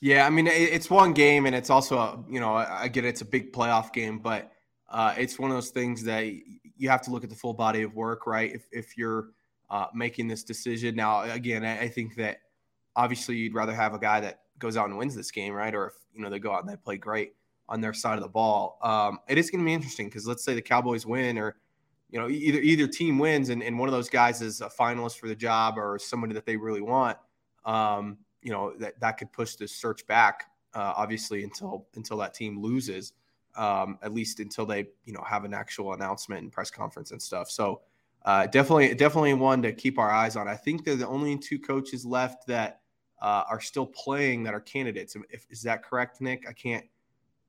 Yeah, 0.00 0.26
I 0.26 0.30
mean 0.30 0.46
it's 0.46 0.90
one 0.90 1.14
game, 1.14 1.46
and 1.46 1.54
it's 1.54 1.70
also 1.70 1.96
a, 1.96 2.22
you 2.28 2.38
know 2.38 2.54
I 2.54 2.88
get 2.88 3.06
it, 3.06 3.08
it's 3.08 3.22
a 3.22 3.24
big 3.24 3.52
playoff 3.52 3.90
game, 3.92 4.18
but 4.18 4.52
uh, 4.94 5.12
it's 5.18 5.40
one 5.40 5.50
of 5.50 5.56
those 5.56 5.70
things 5.70 6.04
that 6.04 6.24
you 6.76 6.88
have 6.88 7.02
to 7.02 7.10
look 7.10 7.24
at 7.24 7.28
the 7.28 7.36
full 7.36 7.52
body 7.52 7.82
of 7.82 7.94
work, 7.96 8.28
right? 8.28 8.52
If 8.54 8.66
if 8.70 8.96
you're 8.96 9.30
uh, 9.68 9.86
making 9.92 10.28
this 10.28 10.44
decision 10.44 10.94
now, 10.94 11.22
again, 11.22 11.64
I, 11.64 11.80
I 11.80 11.88
think 11.88 12.14
that 12.14 12.38
obviously 12.94 13.34
you'd 13.34 13.54
rather 13.54 13.74
have 13.74 13.92
a 13.92 13.98
guy 13.98 14.20
that 14.20 14.42
goes 14.60 14.76
out 14.76 14.88
and 14.88 14.96
wins 14.96 15.16
this 15.16 15.32
game, 15.32 15.52
right? 15.52 15.74
Or 15.74 15.88
if 15.88 15.94
you 16.14 16.22
know 16.22 16.30
they 16.30 16.38
go 16.38 16.52
out 16.52 16.60
and 16.60 16.72
they 16.72 16.76
play 16.76 16.96
great 16.96 17.32
on 17.68 17.80
their 17.80 17.92
side 17.92 18.18
of 18.18 18.22
the 18.22 18.28
ball. 18.28 18.78
Um, 18.82 19.18
it 19.28 19.36
is 19.36 19.50
going 19.50 19.64
to 19.64 19.66
be 19.66 19.74
interesting 19.74 20.06
because 20.06 20.28
let's 20.28 20.44
say 20.44 20.54
the 20.54 20.62
Cowboys 20.62 21.04
win, 21.04 21.38
or 21.38 21.56
you 22.10 22.20
know 22.20 22.28
either 22.28 22.60
either 22.60 22.86
team 22.86 23.18
wins, 23.18 23.48
and, 23.48 23.64
and 23.64 23.76
one 23.76 23.88
of 23.88 23.92
those 23.92 24.08
guys 24.08 24.42
is 24.42 24.60
a 24.60 24.68
finalist 24.68 25.18
for 25.18 25.26
the 25.26 25.34
job 25.34 25.76
or 25.76 25.98
somebody 25.98 26.34
that 26.34 26.46
they 26.46 26.56
really 26.56 26.82
want. 26.82 27.18
Um, 27.64 28.18
you 28.42 28.52
know 28.52 28.72
that 28.78 29.00
that 29.00 29.18
could 29.18 29.32
push 29.32 29.56
the 29.56 29.66
search 29.66 30.06
back, 30.06 30.44
uh, 30.72 30.92
obviously 30.96 31.42
until 31.42 31.88
until 31.96 32.16
that 32.18 32.32
team 32.32 32.62
loses, 32.62 33.12
um, 33.56 33.98
at 34.02 34.12
least 34.12 34.40
until 34.40 34.66
they 34.66 34.86
you 35.04 35.12
know 35.12 35.22
have 35.26 35.44
an 35.44 35.54
actual 35.54 35.92
announcement 35.92 36.42
and 36.42 36.52
press 36.52 36.70
conference 36.70 37.10
and 37.10 37.20
stuff. 37.20 37.50
So. 37.50 37.82
Uh, 38.26 38.46
definitely, 38.46 38.94
definitely 38.94 39.34
one 39.34 39.60
to 39.60 39.70
keep 39.70 39.98
our 39.98 40.10
eyes 40.10 40.34
on. 40.34 40.48
I 40.48 40.56
think 40.56 40.82
they're 40.82 40.96
the 40.96 41.06
only 41.06 41.36
two 41.36 41.58
coaches 41.58 42.06
left 42.06 42.46
that 42.46 42.80
uh, 43.20 43.44
are 43.50 43.60
still 43.60 43.84
playing 43.84 44.44
that 44.44 44.54
are 44.54 44.60
candidates. 44.60 45.14
If, 45.28 45.44
is 45.50 45.60
that 45.64 45.82
correct, 45.82 46.22
Nick? 46.22 46.48
I 46.48 46.54
can't 46.54 46.86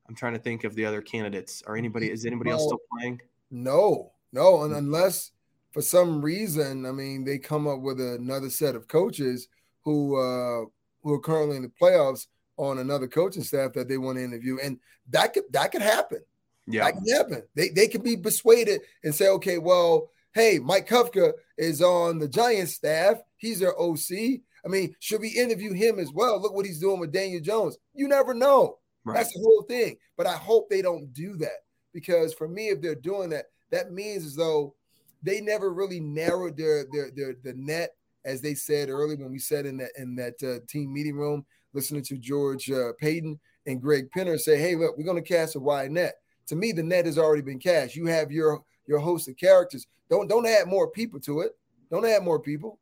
I'm 0.08 0.16
trying 0.16 0.34
to 0.34 0.40
think 0.40 0.64
of 0.64 0.76
the 0.76 0.86
other 0.86 1.02
candidates. 1.02 1.64
Are 1.66 1.76
anybody 1.76 2.12
is 2.12 2.26
anybody 2.26 2.52
else 2.52 2.64
still 2.64 2.82
playing? 2.92 3.22
No, 3.52 4.12
no, 4.32 4.64
and 4.64 4.74
unless 4.74 5.32
for 5.72 5.82
some 5.82 6.22
reason, 6.22 6.86
I 6.86 6.92
mean, 6.92 7.24
they 7.24 7.38
come 7.38 7.68
up 7.68 7.82
with 7.82 8.00
another 8.00 8.50
set 8.50 8.76
of 8.76 8.88
coaches 8.88 9.48
who 9.84 10.18
uh 10.18 10.66
who 11.02 11.14
are 11.14 11.20
currently 11.20 11.58
in 11.58 11.64
the 11.64 11.72
playoffs 11.82 12.28
on 12.58 12.80
another 12.80 13.08
coaching 13.08 13.44
staff 13.44 13.74
that 13.74 13.88
they 13.88 13.98
want 13.98 14.18
to 14.18 14.24
interview, 14.24 14.58
and 14.64 14.80
that 15.10 15.34
could 15.34 15.44
that 15.52 15.72
could 15.72 15.82
happen. 15.82 16.20
Yeah, 16.68 16.86
that 16.86 16.94
can 16.94 17.16
happen. 17.16 17.44
They 17.56 17.70
they 17.70 17.88
can 17.88 18.02
be 18.02 18.18
persuaded 18.18 18.82
and 19.04 19.14
say, 19.14 19.30
okay, 19.30 19.58
well, 19.58 20.10
hey, 20.34 20.60
Mike 20.60 20.88
Kafka 20.88 21.34
is 21.58 21.82
on 21.82 22.20
the 22.20 22.28
Giants 22.28 22.74
staff. 22.74 23.18
He's 23.38 23.60
their 23.60 23.80
OC. 23.80 24.42
I 24.66 24.68
mean, 24.68 24.96
should 25.00 25.22
we 25.22 25.30
interview 25.30 25.74
him 25.74 26.00
as 26.00 26.12
well? 26.12 26.42
Look 26.42 26.54
what 26.54 26.66
he's 26.66 26.80
doing 26.80 27.00
with 27.00 27.12
Daniel 27.12 27.42
Jones. 27.42 27.78
You 27.94 28.08
never 28.08 28.34
know. 28.34 28.80
Right. 29.04 29.18
That's 29.18 29.34
the 29.34 29.42
whole 29.42 29.64
thing. 29.68 29.98
But 30.18 30.26
I 30.26 30.34
hope 30.34 30.70
they 30.70 30.82
don't 30.82 31.14
do 31.14 31.38
that 31.38 31.64
because 31.94 32.34
for 32.34 32.48
me, 32.48 32.70
if 32.70 32.82
they're 32.82 32.96
doing 32.96 33.30
that, 33.30 33.46
that 33.72 33.92
means 33.92 34.26
as 34.26 34.36
though 34.36 34.76
they 35.22 35.42
never 35.42 35.72
really 35.74 36.00
narrowed 36.00 36.58
their 36.58 36.86
their 36.92 37.12
their 37.12 37.36
the 37.44 37.54
net, 37.54 37.92
as 38.26 38.42
they 38.42 38.56
said 38.56 38.90
earlier 38.90 39.18
when 39.18 39.32
we 39.32 39.40
said 39.40 39.66
in 39.66 39.78
that 39.78 39.92
in 39.98 40.16
that 40.16 40.42
uh, 40.44 40.66
team 40.68 40.92
meeting 40.92 41.16
room, 41.16 41.46
listening 41.76 42.04
to 42.04 42.18
George 42.18 42.72
uh, 42.72 42.94
Paton 43.00 43.40
and 43.68 43.82
Greg 43.82 44.10
Penner 44.16 44.40
say, 44.40 44.58
"Hey, 44.58 44.76
look, 44.76 44.98
we're 44.98 45.04
going 45.06 45.22
to 45.22 45.28
cast 45.28 45.56
a 45.56 45.60
wide 45.60 45.92
net." 45.92 46.16
To 46.48 46.56
me, 46.56 46.72
the 46.72 46.84
net 46.84 47.06
has 47.06 47.18
already 47.18 47.42
been 47.42 47.60
cast. 47.60 47.96
You 47.96 48.08
have 48.08 48.32
your 48.32 48.64
your 48.88 49.00
host 49.00 49.28
of 49.28 49.38
characters. 49.38 49.86
Don't 50.10 50.28
don't 50.28 50.48
add 50.48 50.68
more 50.68 50.90
people 50.90 51.20
to 51.22 51.42
it. 51.42 51.52
Don't 51.92 52.06
add 52.06 52.24
more 52.24 52.40
people. 52.40 52.80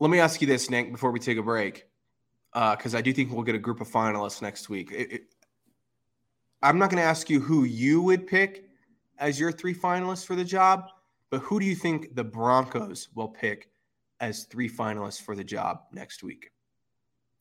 Let 0.00 0.10
me 0.10 0.20
ask 0.20 0.40
you 0.40 0.46
this, 0.46 0.70
Nick, 0.70 0.92
before 0.92 1.10
we 1.10 1.18
take 1.18 1.38
a 1.38 1.42
break 1.42 1.86
because 2.52 2.94
uh, 2.94 2.98
I 2.98 3.00
do 3.00 3.12
think 3.12 3.32
we'll 3.32 3.42
get 3.42 3.54
a 3.54 3.60
group 3.60 3.80
of 3.80 3.88
finalists 3.88 4.42
next 4.42 4.68
week. 4.68 4.90
It, 4.92 5.12
it, 5.12 5.22
I'm 6.62 6.78
not 6.78 6.90
going 6.90 7.00
to 7.00 7.08
ask 7.08 7.28
you 7.28 7.40
who 7.40 7.64
you 7.64 8.02
would 8.02 8.26
pick 8.26 8.64
as 9.18 9.38
your 9.38 9.52
three 9.52 9.74
finalists 9.74 10.24
for 10.24 10.34
the 10.34 10.44
job, 10.44 10.88
but 11.30 11.40
who 11.40 11.60
do 11.60 11.66
you 11.66 11.74
think 11.74 12.14
the 12.14 12.24
Broncos 12.24 13.08
will 13.14 13.28
pick 13.28 13.70
as 14.20 14.44
three 14.44 14.68
finalists 14.68 15.20
for 15.20 15.36
the 15.36 15.44
job 15.44 15.82
next 15.92 16.22
week? 16.22 16.50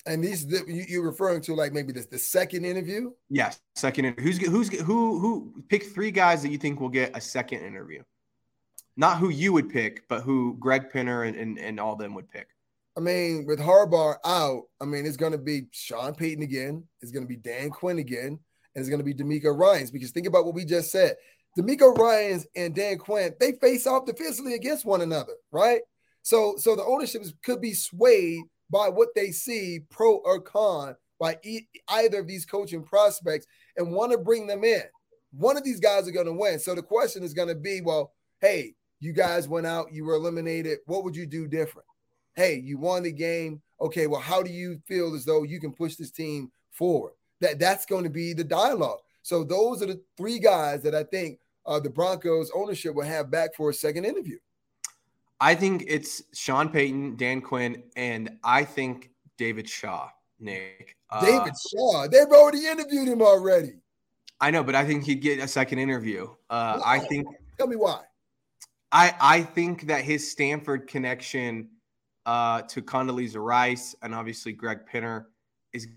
And 0.08 0.24
these 0.24 0.46
you, 0.68 1.02
are 1.02 1.06
referring 1.06 1.42
to 1.42 1.54
like 1.54 1.74
maybe 1.74 1.92
the, 1.92 2.06
the 2.10 2.18
second 2.18 2.66
interview? 2.66 3.12
Yes, 3.30 3.60
second. 3.76 4.20
Who's 4.20 4.38
who's 4.38 4.70
who 4.80 5.20
who 5.20 5.64
pick 5.70 5.84
three 5.94 6.12
guys 6.12 6.42
that 6.44 6.50
you 6.50 6.58
think 6.58 6.80
will 6.80 6.90
get 6.90 7.16
a 7.16 7.22
second 7.22 7.60
interview? 7.60 8.04
Not 8.96 9.18
who 9.20 9.30
you 9.30 9.54
would 9.54 9.70
pick, 9.70 10.08
but 10.08 10.22
who 10.22 10.56
Greg 10.60 10.92
Penner 10.92 11.28
and, 11.28 11.36
and, 11.36 11.60
and 11.60 11.80
all 11.80 11.96
them 11.96 12.16
would 12.16 12.32
pick. 12.32 12.48
I 12.98 13.00
mean, 13.00 13.46
with 13.46 13.60
Harbaugh 13.60 14.16
out, 14.26 14.64
I 14.82 14.86
mean, 14.86 15.06
it's 15.06 15.18
going 15.18 15.34
to 15.34 15.38
be 15.38 15.68
Sean 15.72 16.16
Payton 16.16 16.42
again. 16.44 16.84
It's 17.02 17.12
going 17.12 17.24
to 17.24 17.30
be 17.30 17.36
Dan 17.36 17.70
Quinn 17.70 18.00
again. 18.00 18.40
And 18.76 18.82
it's 18.82 18.90
going 18.90 19.00
to 19.00 19.04
be 19.06 19.14
DeMeco 19.14 19.56
Ryans. 19.56 19.92
Because 19.92 20.10
think 20.10 20.26
about 20.26 20.46
what 20.46 20.56
we 20.56 20.66
just 20.66 20.92
said. 20.92 21.16
DeMeco 21.58 21.96
Ryans 21.96 22.48
and 22.56 22.74
Dan 22.74 22.98
Quinn, 22.98 23.34
they 23.40 23.52
face 23.54 23.86
off 23.86 24.06
defensively 24.06 24.56
against 24.56 24.86
one 24.86 25.02
another, 25.02 25.34
right? 25.52 25.82
So, 26.24 26.56
so 26.58 26.76
the 26.76 26.84
ownership 26.84 27.24
could 27.44 27.62
be 27.62 27.74
swayed 27.74 28.42
by 28.70 28.90
what 28.90 29.10
they 29.16 29.32
see, 29.32 29.82
pro 29.90 30.18
or 30.18 30.42
con, 30.42 30.96
by 31.20 31.38
e- 31.44 31.68
either 31.90 32.20
of 32.20 32.28
these 32.28 32.46
coaching 32.46 32.84
prospects 32.84 33.48
and 33.76 33.92
want 33.92 34.12
to 34.12 34.18
bring 34.18 34.48
them 34.48 34.64
in. 34.64 34.84
One 35.32 35.58
of 35.58 35.64
these 35.64 35.80
guys 35.80 36.08
are 36.08 36.12
going 36.12 36.26
to 36.26 36.34
win. 36.34 36.60
So 36.60 36.76
the 36.76 36.82
question 36.82 37.24
is 37.24 37.34
going 37.34 37.50
to 37.50 37.56
be, 37.56 37.82
well, 37.82 38.14
hey, 38.42 38.76
you 39.00 39.14
guys 39.14 39.48
went 39.48 39.68
out, 39.68 39.94
you 39.94 40.06
were 40.06 40.16
eliminated. 40.16 40.80
What 40.86 41.04
would 41.04 41.16
you 41.16 41.26
do 41.26 41.48
different? 41.48 41.88
hey, 42.38 42.62
you 42.64 42.78
won 42.78 43.04
the 43.04 43.12
game. 43.12 43.62
Okay, 43.82 44.08
well, 44.08 44.22
how 44.22 44.42
do 44.42 44.52
you 44.52 44.80
feel 44.88 45.14
as 45.16 45.26
though 45.26 45.44
you 45.44 45.60
can 45.60 45.74
push 45.74 45.96
this 45.96 46.12
team 46.12 46.52
forward? 46.72 47.14
That 47.42 47.60
that's 47.60 47.86
going 47.86 48.06
to 48.06 48.10
be 48.10 48.34
the 48.34 48.44
dialogue. 48.44 49.00
So 49.24 49.44
those 49.44 49.82
are 49.82 49.88
the 49.88 50.02
three 50.16 50.40
guys 50.40 50.82
that 50.84 50.96
I 50.96 51.04
think 51.04 51.40
uh, 51.66 51.80
the 51.80 51.90
Broncos 51.90 52.52
ownership 52.56 52.96
will 52.96 53.04
have 53.04 53.30
back 53.30 53.56
for 53.56 53.72
a 53.72 53.74
second 53.74 54.06
interview. 54.06 54.38
I 55.40 55.56
think 55.56 55.86
it's 55.88 56.24
Sean 56.34 56.70
Payton, 56.70 57.16
Dan 57.16 57.42
Quinn, 57.42 57.84
and 57.96 58.38
I 58.44 58.64
think 58.64 59.12
David 59.38 59.70
Shaw. 59.70 60.10
Nick. 60.40 60.96
Uh, 61.10 61.26
David 61.26 61.54
Shaw. 61.72 62.08
They've 62.08 62.28
already 62.28 62.68
interviewed 62.68 63.08
him 63.08 63.22
already. 63.22 63.74
I 64.40 64.52
know, 64.52 64.64
but 64.64 64.76
I 64.76 64.86
think 64.86 65.04
he'd 65.04 65.22
get 65.22 65.40
a 65.40 65.48
second 65.48 65.80
interview. 65.80 66.28
Uh, 66.50 66.80
I 66.86 67.00
think. 67.00 67.28
Tell 67.58 67.68
me 67.68 67.76
why. 67.76 68.02
I 68.92 69.16
I 69.20 69.42
think 69.42 69.88
that 69.88 70.04
his 70.04 70.30
Stanford 70.30 70.88
connection 70.88 71.70
uh, 72.26 72.62
to 72.64 72.82
Condoleezza 72.82 73.44
Rice 73.44 73.96
and 74.02 74.14
obviously 74.14 74.54
Greg 74.54 74.80
Penner 74.92 75.26
is 75.74 75.88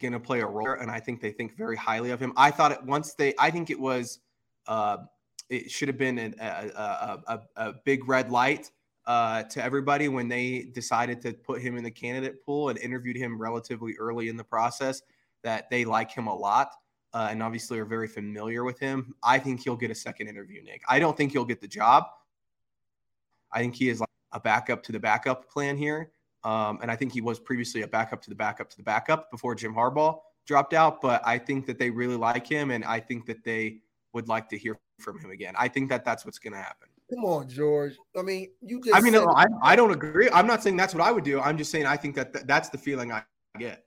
going 0.00 0.12
to 0.12 0.20
play 0.20 0.40
a 0.40 0.46
role, 0.46 0.76
and 0.80 0.90
I 0.90 1.00
think 1.00 1.20
they 1.20 1.32
think 1.32 1.56
very 1.56 1.76
highly 1.76 2.10
of 2.10 2.20
him. 2.20 2.32
I 2.36 2.50
thought 2.50 2.72
it 2.72 2.82
once 2.84 3.14
they, 3.14 3.34
I 3.38 3.50
think 3.50 3.70
it 3.70 3.78
was, 3.78 4.20
uh, 4.66 4.98
it 5.48 5.70
should 5.70 5.88
have 5.88 5.98
been 5.98 6.18
a, 6.18 6.32
a, 6.40 7.18
a, 7.26 7.40
a, 7.56 7.72
big 7.84 8.08
red 8.08 8.30
light 8.30 8.70
uh, 9.06 9.42
to 9.44 9.62
everybody 9.62 10.08
when 10.08 10.28
they 10.28 10.70
decided 10.72 11.20
to 11.22 11.32
put 11.32 11.60
him 11.60 11.76
in 11.76 11.84
the 11.84 11.90
candidate 11.90 12.44
pool 12.44 12.68
and 12.68 12.78
interviewed 12.78 13.16
him 13.16 13.40
relatively 13.40 13.94
early 13.98 14.28
in 14.28 14.36
the 14.36 14.44
process. 14.44 15.02
That 15.42 15.68
they 15.70 15.84
like 15.84 16.12
him 16.12 16.28
a 16.28 16.34
lot. 16.34 16.72
Uh, 17.14 17.28
and 17.30 17.42
obviously 17.42 17.78
are 17.78 17.84
very 17.84 18.08
familiar 18.08 18.64
with 18.64 18.78
him. 18.78 19.14
I 19.22 19.38
think 19.38 19.62
he'll 19.62 19.76
get 19.76 19.90
a 19.90 19.94
second 19.94 20.28
interview, 20.28 20.62
Nick. 20.62 20.80
I 20.88 20.98
don't 20.98 21.14
think 21.14 21.32
he'll 21.32 21.44
get 21.44 21.60
the 21.60 21.68
job. 21.68 22.06
I 23.52 23.58
think 23.58 23.74
he 23.74 23.90
is 23.90 24.00
like 24.00 24.08
a 24.32 24.40
backup 24.40 24.82
to 24.84 24.92
the 24.92 24.98
backup 24.98 25.46
plan 25.50 25.76
here. 25.76 26.10
Um, 26.44 26.78
and 26.82 26.90
I 26.90 26.96
think 26.96 27.12
he 27.12 27.20
was 27.20 27.38
previously 27.38 27.82
a 27.82 27.86
backup 27.88 28.22
to 28.22 28.30
the 28.30 28.34
backup 28.34 28.70
to 28.70 28.76
the 28.76 28.82
backup 28.82 29.30
before 29.30 29.54
Jim 29.54 29.74
Harbaugh 29.74 30.18
dropped 30.46 30.74
out. 30.74 31.00
But 31.00 31.22
I 31.24 31.38
think 31.38 31.66
that 31.66 31.78
they 31.78 31.90
really 31.90 32.16
like 32.16 32.46
him, 32.46 32.70
and 32.70 32.84
I 32.84 32.98
think 32.98 33.26
that 33.26 33.44
they 33.44 33.80
would 34.12 34.28
like 34.28 34.48
to 34.48 34.58
hear 34.58 34.78
from 35.02 35.18
him 35.18 35.30
again. 35.30 35.54
I 35.58 35.68
think 35.68 35.88
that 35.90 36.04
that's 36.04 36.24
what's 36.24 36.38
going 36.38 36.52
to 36.52 36.58
happen. 36.58 36.88
Come 37.12 37.24
on, 37.24 37.48
George. 37.48 37.94
I 38.16 38.22
mean, 38.22 38.48
you 38.62 38.80
just. 38.80 38.96
I 38.96 39.00
mean, 39.00 39.12
no, 39.12 39.28
I, 39.28 39.46
I 39.62 39.76
don't 39.76 39.90
agree. 39.90 40.30
I'm 40.32 40.46
not 40.46 40.62
saying 40.62 40.76
that's 40.76 40.94
what 40.94 41.02
I 41.02 41.12
would 41.12 41.24
do. 41.24 41.40
I'm 41.40 41.58
just 41.58 41.70
saying 41.70 41.86
I 41.86 41.96
think 41.96 42.14
that 42.16 42.32
th- 42.32 42.46
that's 42.46 42.70
the 42.70 42.78
feeling 42.78 43.12
I 43.12 43.22
get. 43.58 43.84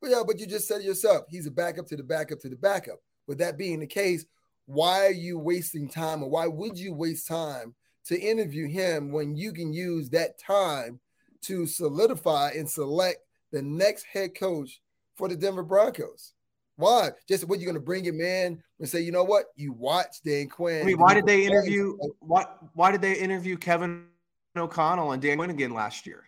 Well, 0.00 0.10
yeah, 0.10 0.22
but 0.26 0.38
you 0.38 0.46
just 0.46 0.68
said 0.68 0.82
yourself, 0.82 1.24
he's 1.28 1.46
a 1.46 1.50
backup 1.50 1.86
to 1.88 1.96
the 1.96 2.02
backup 2.02 2.40
to 2.40 2.48
the 2.48 2.56
backup. 2.56 3.00
With 3.26 3.38
that 3.38 3.58
being 3.58 3.80
the 3.80 3.86
case, 3.86 4.24
why 4.66 5.06
are 5.06 5.12
you 5.12 5.38
wasting 5.38 5.88
time, 5.88 6.22
or 6.22 6.30
why 6.30 6.46
would 6.46 6.78
you 6.78 6.94
waste 6.94 7.26
time 7.26 7.74
to 8.06 8.18
interview 8.18 8.68
him 8.68 9.12
when 9.12 9.36
you 9.36 9.52
can 9.52 9.72
use 9.72 10.10
that 10.10 10.38
time 10.38 11.00
to 11.42 11.66
solidify 11.66 12.50
and 12.50 12.68
select 12.68 13.18
the 13.52 13.62
next 13.62 14.04
head 14.04 14.34
coach 14.34 14.80
for 15.16 15.28
the 15.28 15.36
Denver 15.36 15.62
Broncos. 15.62 16.34
Why? 16.80 17.10
Just 17.28 17.46
what 17.46 17.60
you're 17.60 17.66
going 17.66 17.80
to 17.80 17.84
bring 17.84 18.04
him 18.04 18.20
in 18.20 18.62
and 18.78 18.88
say, 18.88 19.00
you 19.00 19.12
know 19.12 19.24
what? 19.24 19.46
You 19.56 19.72
watch 19.72 20.16
Dan 20.24 20.48
Quinn. 20.48 20.82
I 20.82 20.84
mean, 20.84 20.98
why 20.98 21.14
did 21.14 21.26
they 21.26 21.46
interview? 21.46 21.96
Why 22.20 22.46
Why 22.74 22.90
did 22.90 23.02
they 23.02 23.14
interview 23.14 23.56
Kevin 23.56 24.06
O'Connell 24.56 25.12
and 25.12 25.22
Dan 25.22 25.36
Quinn 25.36 25.50
again 25.50 25.72
last 25.72 26.06
year? 26.06 26.24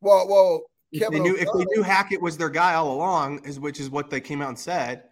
Well, 0.00 0.26
well, 0.28 0.62
if 0.92 1.10
they 1.10 1.20
knew 1.20 1.36
if 1.36 1.48
they 1.56 1.64
knew 1.74 1.82
Hackett 1.82 2.20
was 2.20 2.36
their 2.36 2.50
guy 2.50 2.74
all 2.74 2.92
along, 2.92 3.44
is 3.44 3.60
which 3.60 3.80
is 3.80 3.90
what 3.90 4.10
they 4.10 4.20
came 4.20 4.42
out 4.42 4.48
and 4.48 4.58
said. 4.58 5.04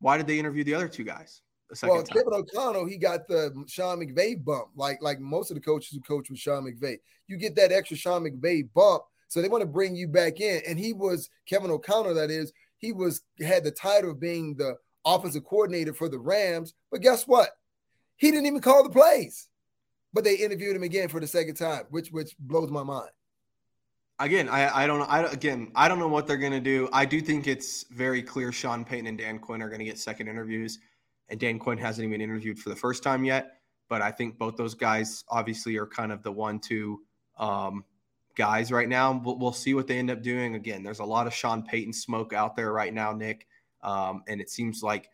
Why 0.00 0.16
did 0.16 0.26
they 0.26 0.38
interview 0.38 0.62
the 0.62 0.74
other 0.74 0.88
two 0.88 1.04
guys? 1.04 1.42
well, 1.82 2.02
time? 2.02 2.06
Kevin 2.06 2.32
O'Connell, 2.32 2.86
he 2.86 2.96
got 2.96 3.26
the 3.28 3.52
Sean 3.66 3.98
McVay 3.98 4.42
bump, 4.42 4.68
like 4.74 4.98
like 5.02 5.20
most 5.20 5.50
of 5.50 5.56
the 5.56 5.60
coaches 5.60 5.90
who 5.92 6.00
coach 6.00 6.30
with 6.30 6.38
Sean 6.38 6.64
McVay. 6.64 6.98
You 7.26 7.36
get 7.36 7.56
that 7.56 7.72
extra 7.72 7.96
Sean 7.96 8.24
McVay 8.24 8.68
bump, 8.74 9.02
so 9.28 9.42
they 9.42 9.48
want 9.48 9.62
to 9.62 9.66
bring 9.66 9.94
you 9.94 10.08
back 10.08 10.40
in. 10.40 10.62
And 10.66 10.78
he 10.78 10.92
was 10.92 11.28
Kevin 11.46 11.70
O'Connell, 11.70 12.14
that 12.14 12.30
is, 12.30 12.52
he 12.78 12.92
was 12.92 13.22
had 13.40 13.64
the 13.64 13.70
title 13.70 14.10
of 14.10 14.20
being 14.20 14.56
the 14.56 14.76
offensive 15.04 15.44
coordinator 15.44 15.92
for 15.92 16.08
the 16.08 16.18
Rams. 16.18 16.74
But 16.90 17.02
guess 17.02 17.26
what? 17.26 17.50
He 18.16 18.30
didn't 18.30 18.46
even 18.46 18.60
call 18.60 18.82
the 18.82 18.90
plays. 18.90 19.48
But 20.12 20.24
they 20.24 20.36
interviewed 20.36 20.74
him 20.74 20.82
again 20.82 21.08
for 21.08 21.20
the 21.20 21.26
second 21.26 21.56
time, 21.56 21.84
which 21.90 22.10
which 22.10 22.34
blows 22.38 22.70
my 22.70 22.82
mind. 22.82 23.10
Again, 24.20 24.48
I, 24.48 24.84
I 24.84 24.86
don't. 24.86 25.02
I 25.02 25.22
again, 25.24 25.70
I 25.76 25.86
don't 25.86 25.98
know 25.98 26.08
what 26.08 26.26
they're 26.26 26.38
gonna 26.38 26.60
do. 26.60 26.88
I 26.92 27.04
do 27.04 27.20
think 27.20 27.46
it's 27.46 27.84
very 27.90 28.22
clear 28.22 28.50
Sean 28.50 28.84
Payton 28.84 29.06
and 29.06 29.18
Dan 29.18 29.38
Quinn 29.38 29.62
are 29.62 29.68
gonna 29.68 29.84
get 29.84 29.98
second 29.98 30.28
interviews, 30.28 30.78
and 31.28 31.38
Dan 31.38 31.58
Quinn 31.58 31.78
hasn't 31.78 32.06
even 32.06 32.20
interviewed 32.20 32.58
for 32.58 32.70
the 32.70 32.76
first 32.76 33.02
time 33.02 33.24
yet. 33.24 33.58
But 33.88 34.02
I 34.02 34.10
think 34.10 34.38
both 34.38 34.56
those 34.56 34.74
guys 34.74 35.24
obviously 35.28 35.76
are 35.76 35.86
kind 35.86 36.10
of 36.10 36.22
the 36.22 36.32
one-two 36.32 37.00
um, 37.38 37.84
guys 38.38 38.70
right 38.70 38.88
now. 38.88 39.20
We'll, 39.22 39.36
we'll, 39.36 39.52
see 39.52 39.74
what 39.74 39.88
they 39.88 39.98
end 39.98 40.10
up 40.10 40.22
doing. 40.22 40.54
Again, 40.54 40.84
there's 40.84 41.00
a 41.00 41.04
lot 41.04 41.26
of 41.26 41.34
Sean 41.34 41.62
Payton 41.62 41.92
smoke 41.92 42.32
out 42.32 42.56
there 42.56 42.72
right 42.72 42.94
now, 42.94 43.12
Nick. 43.12 43.48
Um, 43.82 44.22
and 44.28 44.40
it 44.40 44.48
seems 44.48 44.82
like 44.82 45.10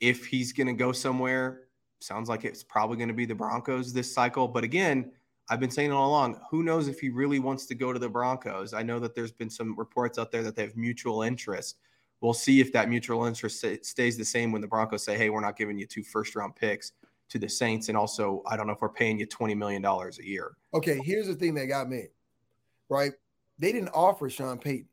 if 0.00 0.24
he's 0.24 0.52
going 0.52 0.68
to 0.68 0.72
go 0.72 0.92
somewhere, 0.92 1.64
sounds 2.00 2.28
like 2.28 2.44
it's 2.44 2.62
probably 2.62 2.96
going 2.96 3.08
to 3.08 3.14
be 3.14 3.26
the 3.26 3.34
Broncos 3.34 3.92
this 3.92 4.12
cycle. 4.12 4.46
But 4.46 4.62
again, 4.62 5.10
I've 5.50 5.58
been 5.58 5.70
saying 5.70 5.90
all 5.90 6.08
along, 6.08 6.40
who 6.50 6.62
knows 6.62 6.86
if 6.86 7.00
he 7.00 7.08
really 7.08 7.40
wants 7.40 7.66
to 7.66 7.74
go 7.74 7.92
to 7.92 7.98
the 7.98 8.08
Broncos? 8.08 8.72
I 8.72 8.82
know 8.82 9.00
that 9.00 9.14
there's 9.14 9.32
been 9.32 9.50
some 9.50 9.76
reports 9.76 10.16
out 10.16 10.30
there 10.30 10.44
that 10.44 10.54
they 10.54 10.62
have 10.62 10.76
mutual 10.76 11.22
interest. 11.22 11.78
We'll 12.20 12.34
see 12.34 12.60
if 12.60 12.72
that 12.72 12.88
mutual 12.88 13.24
interest 13.24 13.64
stays 13.82 14.16
the 14.16 14.24
same 14.24 14.52
when 14.52 14.60
the 14.60 14.68
Broncos 14.68 15.04
say, 15.04 15.16
hey, 15.16 15.30
we're 15.30 15.40
not 15.40 15.56
giving 15.56 15.78
you 15.78 15.86
two 15.86 16.04
first 16.04 16.36
round 16.36 16.54
picks 16.54 16.92
to 17.30 17.38
the 17.38 17.48
Saints. 17.48 17.88
And 17.88 17.98
also, 17.98 18.42
I 18.46 18.56
don't 18.56 18.66
know 18.66 18.72
if 18.72 18.80
we're 18.80 18.88
paying 18.88 19.18
you 19.18 19.26
$20 19.26 19.56
million 19.56 19.84
a 19.84 20.10
year. 20.22 20.56
Okay, 20.74 21.00
here's 21.02 21.26
the 21.26 21.34
thing 21.34 21.54
that 21.54 21.66
got 21.66 21.88
me 21.88 22.08
right? 22.88 23.12
They 23.58 23.72
didn't 23.72 23.90
offer 23.90 24.30
Sean 24.30 24.58
Payton. 24.58 24.88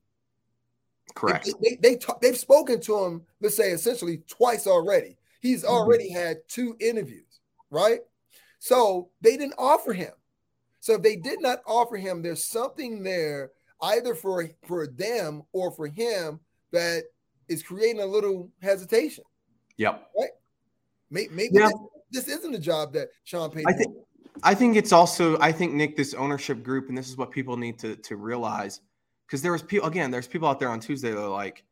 Correct. 1.14 1.50
They, 1.62 1.78
they, 1.82 2.00
they 2.22 2.28
have 2.28 2.38
spoken 2.38 2.82
to 2.82 3.04
him, 3.04 3.22
let's 3.42 3.56
say 3.56 3.72
essentially 3.72 4.24
twice 4.28 4.68
already. 4.68 5.18
He's 5.42 5.64
mm-hmm. 5.64 5.74
already 5.74 6.10
mm-hmm. 6.10 6.20
had 6.20 6.38
two 6.48 6.76
interviews, 6.80 7.40
right? 7.70 8.00
So 8.60 9.10
they 9.22 9.38
didn't 9.38 9.56
offer 9.58 9.94
him. 9.94 10.12
So 10.80 10.94
if 10.94 11.02
they 11.02 11.16
did 11.16 11.42
not 11.42 11.60
offer 11.66 11.98
him, 11.98 12.22
there's 12.22 12.44
something 12.44 13.04
there 13.04 13.52
either 13.82 14.16
for 14.16 14.50
for 14.68 14.88
them 14.88 15.44
or 15.52 15.72
for 15.72 15.88
him 15.88 16.40
that 16.72 17.04
is 17.48 17.64
creating 17.64 18.02
a 18.02 18.06
little 18.06 18.52
hesitation. 18.62 19.24
Yep. 19.78 20.08
Right. 20.18 20.30
Maybe, 21.10 21.30
maybe 21.34 21.50
yeah. 21.54 21.70
this, 22.12 22.26
this, 22.26 22.38
isn't 22.40 22.56
a 22.56 22.60
job 22.60 22.94
that 22.94 23.10
Sean 23.24 23.52
Payton. 23.52 23.68
I 23.68 23.74
think 23.74 23.96
I 24.44 24.54
think 24.54 24.76
it's 24.76 24.92
also 24.92 25.40
I 25.40 25.52
think 25.52 25.74
Nick 25.74 25.96
this 25.96 26.14
ownership 26.14 26.64
group 26.64 26.90
and 26.90 26.98
this 26.98 27.10
is 27.10 27.18
what 27.18 27.32
people 27.32 27.58
need 27.58 27.80
to 27.80 27.96
to 27.96 28.16
realize 28.16 28.82
because 29.28 29.42
there 29.42 29.52
was 29.52 29.62
people 29.62 29.88
again 29.88 30.12
there's 30.12 30.28
people 30.28 30.48
out 30.48 30.60
there 30.60 30.70
on 30.70 30.80
Tuesday 30.80 31.12
that 31.12 31.22
are 31.22 31.30
like 31.30 31.64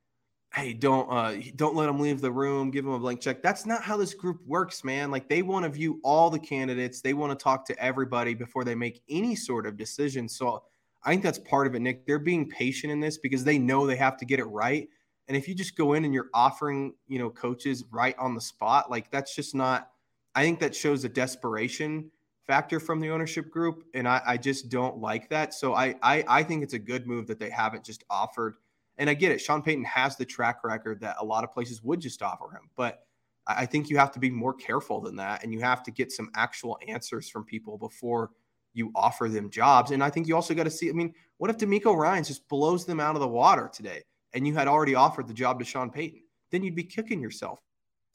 hey 0.53 0.73
don't 0.73 1.11
uh 1.11 1.35
don't 1.55 1.75
let 1.75 1.87
them 1.87 1.99
leave 1.99 2.21
the 2.21 2.31
room 2.31 2.71
give 2.71 2.85
them 2.85 2.93
a 2.93 2.99
blank 2.99 3.21
check. 3.21 3.41
That's 3.41 3.65
not 3.65 3.83
how 3.83 3.97
this 3.97 4.13
group 4.13 4.39
works 4.45 4.83
man. 4.83 5.11
Like 5.11 5.27
they 5.27 5.41
want 5.41 5.63
to 5.63 5.69
view 5.69 5.99
all 6.03 6.29
the 6.29 6.39
candidates. 6.39 7.01
They 7.01 7.13
want 7.13 7.37
to 7.37 7.43
talk 7.43 7.65
to 7.67 7.79
everybody 7.83 8.33
before 8.33 8.63
they 8.63 8.75
make 8.75 9.01
any 9.09 9.35
sort 9.35 9.65
of 9.65 9.77
decision. 9.77 10.29
So 10.29 10.63
I 11.03 11.11
think 11.11 11.23
that's 11.23 11.39
part 11.39 11.67
of 11.67 11.75
it 11.75 11.81
Nick. 11.81 12.05
They're 12.05 12.19
being 12.19 12.49
patient 12.49 12.93
in 12.93 12.99
this 12.99 13.17
because 13.17 13.43
they 13.43 13.57
know 13.57 13.85
they 13.85 13.97
have 13.97 14.17
to 14.17 14.25
get 14.25 14.39
it 14.39 14.45
right. 14.45 14.87
And 15.27 15.37
if 15.37 15.47
you 15.47 15.55
just 15.55 15.77
go 15.77 15.93
in 15.93 16.05
and 16.05 16.13
you're 16.13 16.29
offering 16.33 16.93
you 17.07 17.19
know 17.19 17.29
coaches 17.29 17.83
right 17.91 18.15
on 18.17 18.35
the 18.35 18.41
spot 18.41 18.89
like 18.89 19.11
that's 19.11 19.35
just 19.35 19.53
not 19.53 19.89
I 20.35 20.43
think 20.43 20.59
that 20.61 20.75
shows 20.75 21.03
a 21.03 21.09
desperation 21.09 22.09
factor 22.47 22.79
from 22.79 22.99
the 22.99 23.09
ownership 23.09 23.49
group, 23.49 23.83
and 23.93 24.07
I, 24.07 24.21
I 24.25 24.37
just 24.37 24.69
don't 24.69 24.97
like 24.97 25.29
that. 25.29 25.53
So 25.53 25.73
I, 25.73 25.95
I 26.01 26.23
I 26.27 26.43
think 26.43 26.63
it's 26.63 26.73
a 26.73 26.79
good 26.79 27.07
move 27.07 27.27
that 27.27 27.39
they 27.39 27.49
haven't 27.49 27.83
just 27.83 28.03
offered. 28.09 28.55
And 28.97 29.09
I 29.09 29.15
get 29.15 29.31
it. 29.31 29.41
Sean 29.41 29.63
Payton 29.63 29.85
has 29.85 30.17
the 30.17 30.25
track 30.25 30.63
record 30.63 31.01
that 31.01 31.15
a 31.19 31.25
lot 31.25 31.43
of 31.43 31.51
places 31.51 31.81
would 31.81 31.99
just 31.99 32.21
offer 32.21 32.51
him, 32.51 32.69
but 32.75 33.07
I 33.45 33.65
think 33.65 33.89
you 33.89 33.97
have 33.97 34.11
to 34.13 34.19
be 34.19 34.29
more 34.29 34.53
careful 34.53 35.01
than 35.01 35.15
that, 35.17 35.43
and 35.43 35.53
you 35.53 35.59
have 35.61 35.83
to 35.83 35.91
get 35.91 36.11
some 36.11 36.29
actual 36.35 36.77
answers 36.87 37.29
from 37.29 37.43
people 37.43 37.77
before 37.77 38.31
you 38.73 38.91
offer 38.95 39.29
them 39.29 39.49
jobs. 39.49 39.91
And 39.91 40.03
I 40.03 40.09
think 40.09 40.27
you 40.27 40.35
also 40.35 40.53
got 40.53 40.63
to 40.63 40.71
see. 40.71 40.89
I 40.89 40.93
mean, 40.93 41.13
what 41.37 41.49
if 41.49 41.57
DeMeco 41.57 41.95
Ryans 41.95 42.27
just 42.27 42.47
blows 42.47 42.85
them 42.85 42.99
out 42.99 43.15
of 43.15 43.21
the 43.21 43.27
water 43.27 43.69
today, 43.73 44.03
and 44.33 44.47
you 44.47 44.53
had 44.53 44.67
already 44.67 44.95
offered 44.95 45.27
the 45.27 45.33
job 45.33 45.59
to 45.59 45.65
Sean 45.65 45.89
Payton? 45.89 46.21
Then 46.51 46.63
you'd 46.63 46.75
be 46.75 46.83
kicking 46.83 47.19
yourself, 47.19 47.59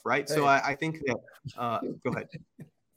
right? 0.05 0.29
Hey. 0.29 0.35
So 0.35 0.47
I, 0.47 0.69
I, 0.69 0.75
think 0.75 1.01
that. 1.07 1.17
Uh, 1.57 1.81
go 2.05 2.11
ahead. 2.11 2.29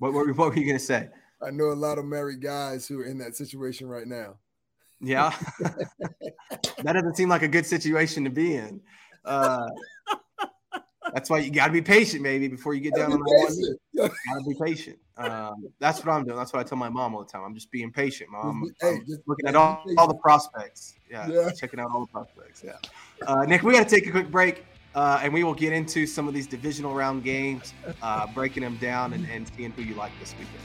What, 0.01 0.13
what, 0.13 0.35
what 0.35 0.49
were 0.49 0.57
you 0.57 0.65
going 0.65 0.79
to 0.79 0.83
say? 0.83 1.09
I 1.45 1.51
know 1.51 1.65
a 1.65 1.73
lot 1.73 1.99
of 1.99 2.05
married 2.05 2.41
guys 2.41 2.87
who 2.87 2.99
are 3.01 3.05
in 3.05 3.19
that 3.19 3.35
situation 3.35 3.87
right 3.87 4.07
now. 4.07 4.37
Yeah. 4.99 5.31
that 5.59 6.93
doesn't 6.93 7.15
seem 7.15 7.29
like 7.29 7.43
a 7.43 7.47
good 7.47 7.67
situation 7.67 8.23
to 8.23 8.31
be 8.31 8.55
in. 8.55 8.81
Uh, 9.23 9.67
that's 11.13 11.29
why 11.29 11.37
you 11.37 11.51
got 11.51 11.67
to 11.67 11.73
be 11.73 11.83
patient, 11.83 12.23
maybe, 12.23 12.47
before 12.47 12.73
you 12.73 12.81
get 12.81 12.95
down 12.95 13.13
on 13.13 13.19
the 13.19 13.77
one. 13.95 14.09
Got 14.09 14.39
to 14.39 14.49
be 14.49 14.55
patient. 14.59 14.97
Um, 15.17 15.67
that's 15.77 16.03
what 16.03 16.11
I'm 16.11 16.23
doing. 16.25 16.35
That's 16.35 16.51
what 16.51 16.61
I 16.61 16.63
tell 16.63 16.79
my 16.79 16.89
mom 16.89 17.13
all 17.13 17.23
the 17.23 17.29
time. 17.29 17.43
I'm 17.43 17.53
just 17.53 17.69
being 17.69 17.91
patient, 17.91 18.31
mom. 18.31 18.71
Hey, 18.81 19.01
just, 19.07 19.19
looking 19.27 19.45
at 19.45 19.55
all, 19.55 19.83
all 19.99 20.07
the 20.07 20.15
prospects. 20.15 20.95
Yeah, 21.11 21.27
yeah, 21.27 21.51
checking 21.51 21.79
out 21.79 21.91
all 21.93 22.01
the 22.01 22.11
prospects. 22.11 22.63
Yeah. 22.65 22.77
Uh, 23.27 23.45
Nick, 23.45 23.61
we 23.61 23.73
got 23.73 23.87
to 23.87 23.95
take 23.95 24.07
a 24.07 24.11
quick 24.11 24.31
break. 24.31 24.65
Uh, 24.93 25.21
and 25.23 25.33
we 25.33 25.43
will 25.43 25.53
get 25.53 25.71
into 25.71 26.05
some 26.05 26.27
of 26.27 26.33
these 26.33 26.47
divisional 26.47 26.93
round 26.93 27.23
games, 27.23 27.73
uh, 28.01 28.27
breaking 28.33 28.61
them 28.61 28.77
down 28.77 29.13
and, 29.13 29.25
and 29.29 29.49
seeing 29.55 29.71
who 29.71 29.81
you 29.83 29.95
like 29.95 30.11
this 30.19 30.33
weekend. 30.37 30.59